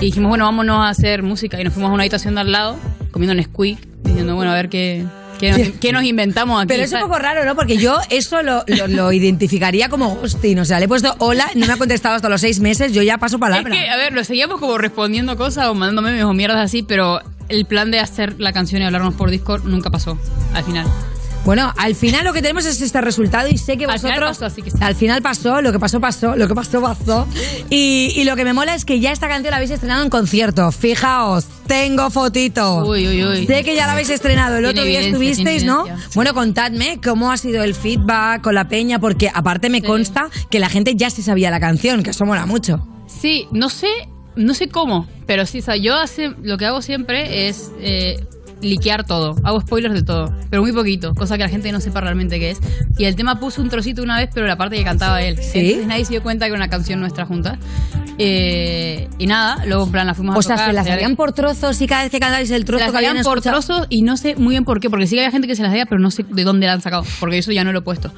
[0.00, 1.60] Y dijimos, bueno, vámonos a hacer música.
[1.60, 2.76] Y nos fuimos a una habitación de al lado,
[3.10, 5.04] comiendo un squeak, diciendo, bueno, a ver qué,
[5.38, 6.68] qué, nos, qué nos inventamos aquí.
[6.68, 7.54] Pero es un poco raro, ¿no?
[7.54, 10.58] Porque yo eso lo, lo- lo identificaría como ghosting.
[10.58, 13.02] O sea, le he puesto hola, no me ha contestado hasta los seis meses, yo
[13.02, 13.74] ya paso palabra.
[13.74, 16.82] Es que, a ver, lo seguíamos como respondiendo cosas o mandando memes o mierdas así,
[16.82, 20.18] pero el plan de hacer la canción y hablarnos por Discord nunca pasó
[20.54, 20.86] al final.
[21.44, 24.52] Bueno, al final lo que tenemos es este resultado y sé que Al final vosotros...
[24.52, 27.26] pasó, Al final pasó, lo que pasó pasó, lo que pasó pasó.
[27.70, 30.10] Y, y lo que me mola es que ya esta canción la habéis estrenado en
[30.10, 30.70] concierto.
[30.72, 32.84] Fijaos, tengo fotito.
[32.84, 33.46] Uy, uy, uy.
[33.46, 34.58] Sé que ya la habéis estrenado.
[34.58, 35.86] El otro día estuvisteis, ¿no?
[36.14, 40.58] Bueno, contadme cómo ha sido el feedback con la peña, porque aparte me consta que
[40.58, 42.86] la gente ya se sabía la canción, que eso mola mucho.
[43.06, 43.88] Sí, no sé,
[44.36, 48.22] no sé cómo, pero sí, o sea, yo hace, lo que hago siempre es, eh,
[48.60, 49.36] liquear todo.
[49.44, 52.50] Hago spoilers de todo, pero muy poquito, cosa que la gente no sepa realmente qué
[52.50, 52.58] es.
[52.96, 55.38] Y el tema puso un trocito una vez, pero la parte que cantaba él.
[55.38, 55.60] ¿Sí?
[55.60, 57.58] Entonces nadie se dio cuenta que era una canción nuestra juntas.
[58.20, 61.14] Eh, y nada, luego en plan la fuimos a O sea, tocar, se las harían
[61.14, 64.02] por trozos y cada vez que cantabais el trozo las que habían por trozos y
[64.02, 65.86] no sé muy bien por qué, porque sí que había gente que se las veía,
[65.86, 68.10] pero no sé de dónde la han sacado, porque eso ya no lo he puesto.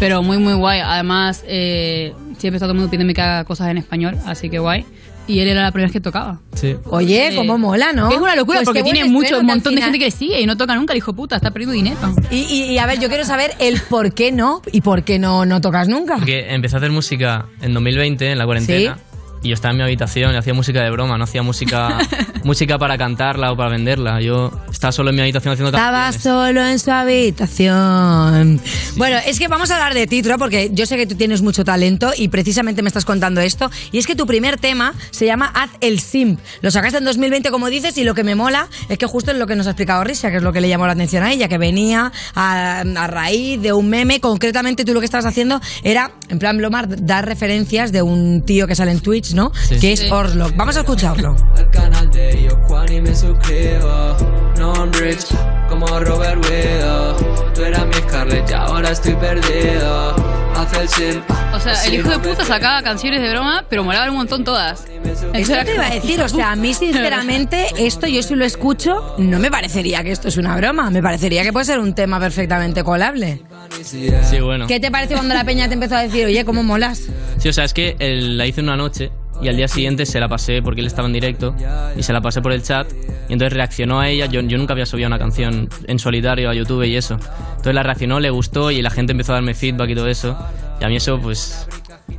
[0.00, 0.80] Pero muy, muy guay.
[0.80, 4.58] Además, eh, siempre está todo el mundo pidiéndome que haga cosas en español, así que
[4.58, 4.84] guay.
[5.26, 6.38] Y él era la primera vez que tocaba.
[6.54, 6.76] Sí.
[6.90, 8.10] Oye, Eh, cómo mola, ¿no?
[8.10, 10.46] es una locura Pues porque tiene mucho, un montón de gente que le sigue y
[10.46, 11.96] no toca nunca, el hijo puta, está perdiendo dinero.
[12.30, 15.18] Y, y- y, a ver, yo quiero saber el por qué no y por qué
[15.18, 16.16] no, no tocas nunca.
[16.16, 18.98] Porque empecé a hacer música en 2020, en la cuarentena.
[19.44, 21.98] Y yo estaba en mi habitación y hacía música de broma, no hacía música
[22.44, 24.20] música para cantarla o para venderla.
[24.22, 26.22] Yo estaba solo en mi habitación haciendo Estaba canciones.
[26.22, 28.60] solo en su habitación.
[28.96, 31.42] Bueno, es que vamos a hablar de ti, Tro, porque yo sé que tú tienes
[31.42, 33.70] mucho talento y precisamente me estás contando esto.
[33.92, 36.40] Y es que tu primer tema se llama Haz el Simp.
[36.62, 39.36] Lo sacaste en 2020, como dices, y lo que me mola es que justo es
[39.36, 41.32] lo que nos ha explicado Risa, que es lo que le llamó la atención a
[41.32, 44.20] ella, que venía a, a raíz de un meme.
[44.20, 48.66] Concretamente, tú lo que estabas haciendo era, en plan, Blomar, dar referencias de un tío
[48.66, 49.52] que sale en Twitch, ¿no?
[49.54, 49.78] Sí.
[49.78, 50.10] Que es.
[50.10, 50.54] Orslock.
[50.56, 51.36] Vamos a escucharlo.
[51.56, 54.16] Al canal de Yo Juan y me suscribo.
[54.58, 55.26] No I'm rich
[55.68, 57.52] como Robert Widow.
[57.54, 60.14] Tú eras mi Scarlett y ahora estoy perdido.
[60.54, 61.24] Haz el simp.
[61.52, 64.86] O sea, el hijo de puta sacaba canciones de broma, pero molaban un montón todas.
[65.32, 69.14] Eso te iba a decir, o sea, a mí sinceramente esto yo si lo escucho
[69.18, 72.20] no me parecería que esto es una broma, me parecería que puede ser un tema
[72.20, 73.42] perfectamente colable.
[73.82, 74.10] Sí,
[74.40, 74.66] bueno.
[74.66, 77.02] ¿Qué te parece cuando la peña te empezó a decir, oye, cómo molas?
[77.38, 79.10] Sí, o sea, es que la hice una noche
[79.42, 81.54] y al día siguiente se la pasé porque él estaba en directo
[81.96, 82.90] y se la pasé por el chat
[83.28, 84.26] y entonces reaccionó a ella.
[84.26, 87.14] Yo, yo nunca había subido una canción en solitario a YouTube y eso.
[87.50, 90.36] Entonces la reaccionó, le gustó y la gente empezó a darme feedback y todo eso.
[90.80, 91.66] Y a mí eso, pues,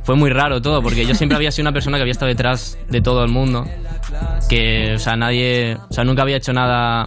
[0.02, 2.78] fue muy raro todo porque yo siempre había sido una persona que había estado detrás
[2.88, 3.66] de todo el mundo.
[4.48, 7.06] Que, o sea, nadie, o sea, nunca había hecho nada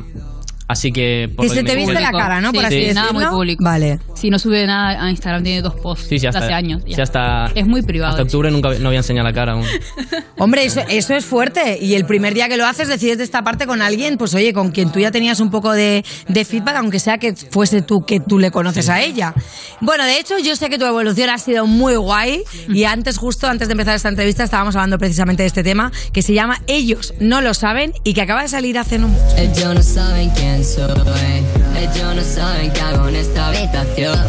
[0.69, 1.29] así que...
[1.35, 2.53] por Que se te viste la cara, ¿no?
[2.53, 3.01] Por Sí, así sí, decirlo.
[3.01, 3.63] nada muy público.
[3.63, 3.99] Vale.
[4.13, 6.81] Si no sube nada a Instagram, tiene dos posts Sí, sí, hasta, hace años.
[6.85, 6.95] ya.
[6.95, 8.11] sí, hasta, Es muy privado.
[8.11, 9.65] Hasta octubre nunca no había enseñado la cara aún.
[10.37, 11.77] Hombre, eso, eso es fuerte.
[11.81, 14.53] Y el primer día que lo haces, decides de esta parte con alguien, pues oye,
[14.53, 18.01] con quien tú ya tenías un poco de, de feedback, aunque sea que fuese tú
[18.05, 19.33] que tú le conoces a ella.
[19.81, 22.43] Bueno, de hecho, yo sé que tu evolución ha sido muy guay.
[22.69, 26.21] Y antes, justo antes de empezar esta entrevista, estábamos hablando precisamente de este tema, que
[26.21, 29.35] se llama Ellos no lo saben y que acaba de salir hace no mucho.
[29.37, 31.43] Ellos no saben quién soy.
[31.77, 34.19] Ellos no saben qué hago en esta habitación.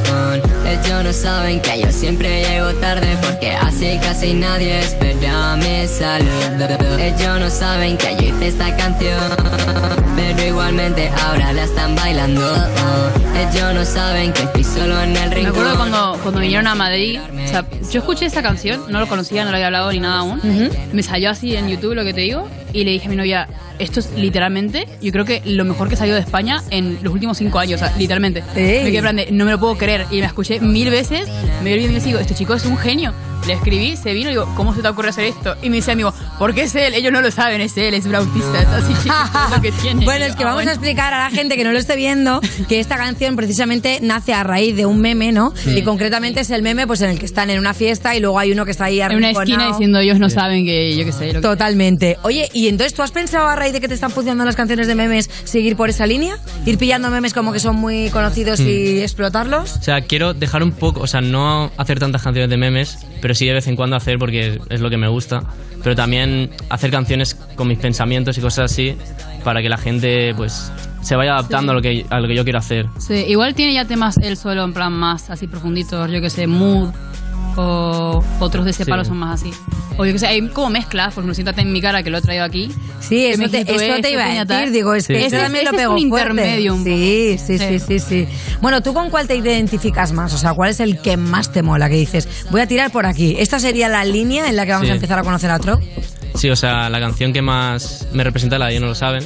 [0.67, 6.99] Ellos no saben que yo siempre llego tarde porque así casi nadie espera mi salud.
[6.99, 9.21] Ellos no saben que yo hice esta canción.
[10.17, 12.43] Pero igualmente ahora la están bailando.
[13.37, 17.19] Ellos no saben que estoy solo en el Me acuerdo cuando, cuando vinieron a Madrid,
[17.21, 20.19] o sea, yo escuché esta canción, no lo conocía, no lo había hablado ni nada
[20.19, 20.41] aún.
[20.93, 23.49] Me salió así en YouTube lo que te digo y le dije a mi novia,
[23.79, 27.39] esto es literalmente, yo creo que lo mejor que salió de España en los últimos
[27.39, 28.43] cinco años, o sea, literalmente.
[28.55, 31.29] Me quedé en plan de, no me lo puedo creer y me escuché mil veces,
[31.63, 33.13] me vídeo y digo, este chico es un genio.
[33.51, 35.57] Le escribí, se vino y digo, ¿cómo se te ocurre hacer esto?
[35.61, 38.15] Y me dice amigo, porque es él, ellos no lo saben, es él, es un
[38.15, 40.05] autista, es así chicos, es lo que tiene.
[40.05, 40.71] Bueno, es que "Ah, vamos bueno".
[40.71, 44.33] a explicar a la gente que no lo esté viendo que esta canción precisamente nace
[44.35, 45.53] a raíz de un meme, ¿no?
[45.57, 45.79] Sí.
[45.79, 48.39] Y concretamente es el meme pues en el que están en una fiesta y luego
[48.39, 51.11] hay uno que está ahí En una esquina diciendo, ellos no saben que yo qué
[51.13, 51.27] sé.
[51.33, 52.19] Lo que Totalmente.
[52.23, 54.87] Oye, ¿y entonces tú has pensado a raíz de que te están funcionando las canciones
[54.87, 56.37] de memes seguir por esa línea?
[56.67, 59.03] ¿Ir pillando memes como que son muy conocidos y Mm.
[59.03, 59.77] explotarlos?
[59.77, 63.35] O sea, quiero dejar un poco, o sea, no hacer tantas canciones de memes, pero
[63.35, 65.43] sí de vez en cuando hacer porque es lo que me gusta.
[65.83, 68.97] Pero también hacer canciones con mis pensamientos y cosas así
[69.45, 70.71] para que la gente, pues,
[71.03, 72.87] se vaya adaptando a, lo que, a lo que yo quiero hacer.
[72.99, 76.47] Sí, igual tiene ya temas él solo en plan más así profunditos, yo que sé,
[76.47, 76.91] mood
[77.63, 78.91] o otros de ese Sí.
[78.91, 79.53] palo son más así.
[79.99, 82.19] O yo que sé, hay como mezclas, por ejemplo, siéntate en mi cara que lo
[82.19, 82.71] he traído aquí.
[83.01, 84.57] Sí, eso te, eso "Esto, te iba a puñeta".
[84.59, 84.73] decir.
[84.73, 86.31] Digo, es que Ese eso es- también lo ese es pego un fuerte.
[86.31, 87.79] intermedio un Sí, sí, sí, Sí.
[87.87, 88.29] sí, sí.
[88.63, 90.33] Bueno, ¿tú con cuál te identificas más?
[90.33, 91.89] O sea, ¿cuál es el que más te mola?
[91.91, 93.37] Que dices, voy a tirar por aquí.
[93.39, 94.93] ¿Esta sería la línea en la que vamos Sí.
[94.93, 95.79] a empezar a conocer a Tro?
[96.35, 99.25] Sí, o sea, la canción que más me representa la de Ellos no lo saben.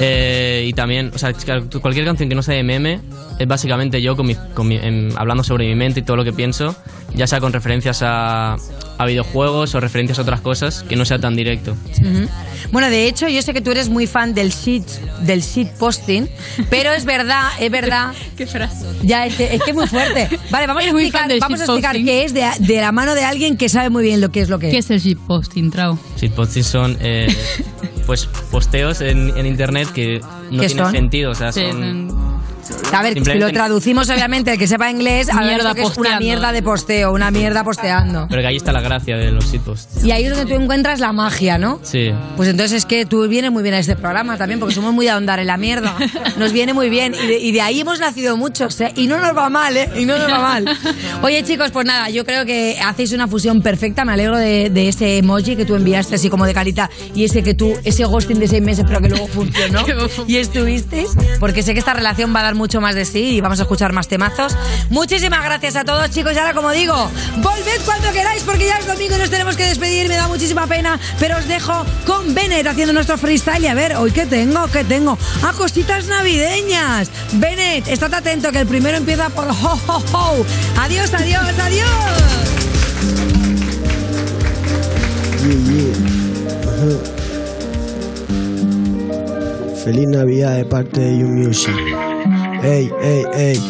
[0.00, 1.32] Eh, y también, o sea,
[1.80, 3.00] cualquier canción que no sea de meme
[3.38, 6.24] es básicamente yo con mi- con mi- em, hablando sobre mi mente y todo lo
[6.24, 6.74] que pienso,
[7.14, 8.56] ya sea con referencias a,
[8.98, 11.72] a videojuegos o referencias a otras cosas, que no sea tan directo.
[12.00, 12.28] Ujú.
[12.72, 14.84] Bueno, de hecho, yo sé que tú eres muy fan del shit,
[15.22, 16.26] del shit posting,
[16.70, 18.12] pero es verdad, es verdad.
[18.36, 18.86] Qué frase.
[19.02, 20.28] Ya, es que es, que es muy fuerte.
[20.50, 23.56] Vale, vamos a explicar, vamos a explicar qué es de, de la mano de alguien
[23.56, 24.86] que sabe muy bien lo que es lo que ¿Qué es.
[24.86, 25.98] es el shitposting, Trau?
[26.18, 27.28] Shitposting son eh,
[28.06, 30.20] pues posteos en, en internet que
[30.50, 30.92] no ¿Qué tienen son?
[30.92, 32.33] sentido, o sea, son-
[32.92, 36.18] A ver, si lo traducimos, obviamente, el que sepa inglés, a ver que es una
[36.18, 38.26] mierda de posteo, una mierda posteando.
[38.28, 40.04] Pero que ahí está la gracia de los shitposts.
[40.04, 41.80] Y ahí es donde tú encuentras la magia, ¿no?
[41.82, 42.12] Sí.
[42.36, 45.06] Pues entonces es que tú vienes muy bien a este programa también, porque somos muy
[45.06, 45.96] de ahondar en la mierda.
[46.36, 47.14] Nos viene muy bien.
[47.14, 48.92] Y de, y de ahí hemos nacido muchos, ¿eh?
[48.96, 49.90] Y no nos va mal, ¿eh?
[49.96, 50.78] Y no nos va mal.
[51.22, 54.04] Oye, chicos, pues nada, yo creo que hacéis una fusión perfecta.
[54.04, 57.42] Me alegro de, de ese emoji que tú enviaste así como de carita y ese
[57.42, 59.84] que tú, ese ghosting de seis meses, pero que luego funcionó.
[60.26, 61.10] y estuvisteis,
[61.40, 63.62] porque sé que esta relación va a dar mucho más de sí y vamos a
[63.62, 64.56] escuchar más temazos.
[64.90, 66.32] Muchísimas gracias a todos, chicos.
[66.34, 69.66] Y ahora, como digo, volved cuando queráis, porque ya es domingo y nos tenemos que
[69.66, 70.08] despedir.
[70.08, 73.64] Me da muchísima pena, pero os dejo con Bennett haciendo nuestro freestyle.
[73.64, 75.18] Y a ver, hoy qué tengo, qué tengo.
[75.42, 77.10] Ah, cositas navideñas.
[77.32, 80.46] Bennett, estate atento que el primero empieza por ho, ho, ho.
[80.78, 82.34] Adiós, adiós, adiós.
[89.84, 92.13] Feliz Navidad de parte de You Music.
[92.64, 93.60] Ey, ey, ey.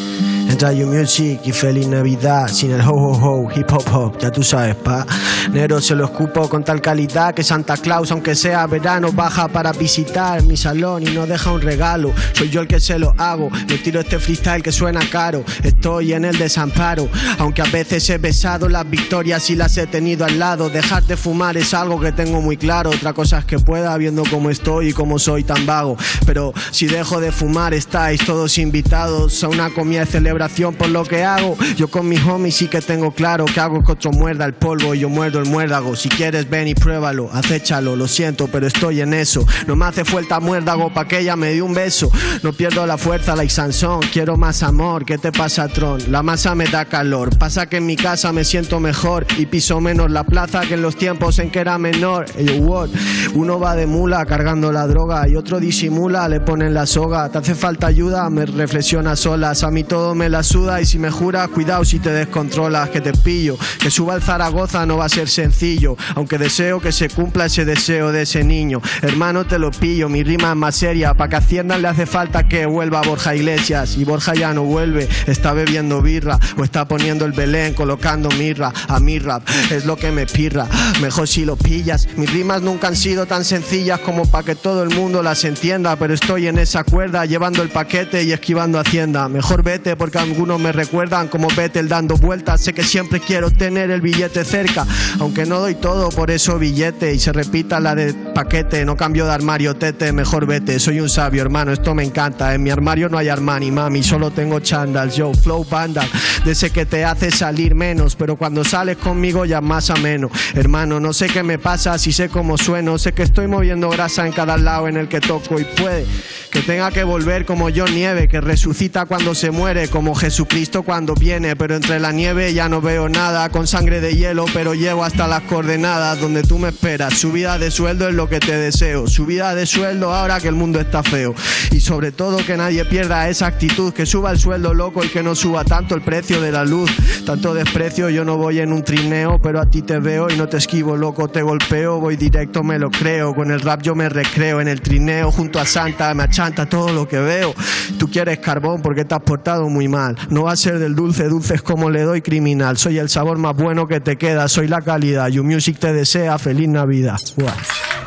[0.48, 4.30] Entra You Music y feliz Navidad sin el ho ho ho, hip hop hop, ya
[4.30, 5.04] tú sabes, pa.
[5.52, 9.72] Nero se lo escupo con tal calidad que Santa Claus, aunque sea verano, baja para
[9.72, 12.12] visitar mi salón y no deja un regalo.
[12.32, 15.44] Soy yo el que se lo hago, me tiro este freestyle que suena caro.
[15.62, 20.24] Estoy en el desamparo, aunque a veces he besado las victorias y las he tenido
[20.24, 20.70] al lado.
[20.70, 22.90] Dejar de fumar es algo que tengo muy claro.
[22.90, 25.96] Otra cosa es que pueda, viendo cómo estoy y cómo soy tan vago.
[26.26, 31.04] Pero si dejo de fumar, estáis todos invitados a una comida de celebración por lo
[31.04, 31.56] que hago.
[31.76, 34.94] Yo con mis homies sí que tengo claro que hago que otro muerda el polvo
[34.94, 35.96] y yo muerdo el muérdago.
[35.96, 39.46] Si quieres, ven y pruébalo, acéchalo, lo siento, pero estoy en eso.
[39.66, 42.10] No me hace falta muérdago pa' que ella me dé un beso.
[42.42, 44.00] No pierdo la fuerza, like Sansón.
[44.12, 46.00] Quiero más amor, ¿qué te pasa, Tron?
[46.10, 47.36] La masa me da calor.
[47.38, 50.82] Pasa que en mi casa me siento mejor y piso menos la plaza que en
[50.82, 52.26] los tiempos en que era menor.
[52.36, 52.90] Ey, yo, what?
[53.34, 57.28] Uno va de mula cargando la droga y otro disimula, le ponen la soga.
[57.28, 58.28] ¿Te hace falta ayuda?
[58.30, 59.64] Me reflexiona solas.
[59.64, 63.00] A mí todo me la suda y si me juras, cuidado si te descontrolas, que
[63.00, 63.56] te pillo.
[63.80, 67.64] Que suba el Zaragoza no va a ser sencillo, aunque deseo que se cumpla ese
[67.64, 68.80] deseo de ese niño.
[69.02, 71.14] Hermano, te lo pillo, mi rima es más seria.
[71.14, 75.08] Pa' que Hacienda le hace falta que vuelva Borja Iglesias y Borja ya no vuelve.
[75.26, 79.42] Está bebiendo birra o está poniendo el Belén, colocando mirra a mi rap.
[79.70, 80.66] Es lo que me pirra,
[81.00, 82.08] mejor si lo pillas.
[82.16, 85.96] Mis rimas nunca han sido tan sencillas como para que todo el mundo las entienda,
[85.96, 89.28] pero estoy en esa cuerda llevando el paquete y esquivando Hacienda.
[89.28, 92.60] Mejor vete porque algunos me recuerdan como Vettel dando vueltas.
[92.60, 94.86] Sé que siempre quiero tener el billete cerca,
[95.20, 98.84] aunque no doy todo por eso billete y se repita la de paquete.
[98.84, 100.78] No cambio de armario, tete, mejor vete.
[100.78, 102.54] Soy un sabio, hermano, esto me encanta.
[102.54, 105.16] En mi armario no hay Armani, mami, solo tengo chandals.
[105.16, 106.06] Yo, flow banda,
[106.44, 110.30] de ese que te hace salir menos, pero cuando sales conmigo ya más ameno.
[110.54, 114.26] Hermano, no sé qué me pasa, si sé cómo sueno, sé que estoy moviendo grasa
[114.26, 116.06] en cada lado en el que toco y puede
[116.54, 121.14] que tenga que volver como yo nieve, que resucita cuando se muere, como Jesucristo cuando
[121.14, 125.03] viene, pero entre la nieve ya no veo nada, con sangre de hielo, pero llego
[125.04, 127.14] hasta las coordenadas donde tú me esperas.
[127.18, 130.80] Subida de sueldo es lo que te deseo, subida de sueldo ahora que el mundo
[130.80, 131.34] está feo.
[131.70, 135.22] Y sobre todo que nadie pierda esa actitud, que suba el sueldo loco y que
[135.22, 136.90] no suba tanto el precio de la luz.
[137.26, 140.48] Tanto desprecio, yo no voy en un trineo, pero a ti te veo y no
[140.48, 143.34] te esquivo, loco, te golpeo, voy directo, me lo creo.
[143.34, 146.92] Con el rap yo me recreo en el trineo junto a Santa, me achanta todo
[146.92, 147.54] lo que veo.
[147.98, 150.16] Tú quieres carbón porque te has portado muy mal.
[150.30, 152.78] No va a ser del dulce, dulce es como le doy criminal.
[152.78, 155.28] Soy el sabor más bueno que te queda, soy la calidad.
[155.28, 157.18] You Music te desea feliz Navidad.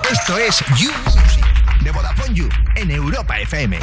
[0.09, 1.45] Esto es You Music
[1.83, 3.77] de Vodafone You en Europa FM.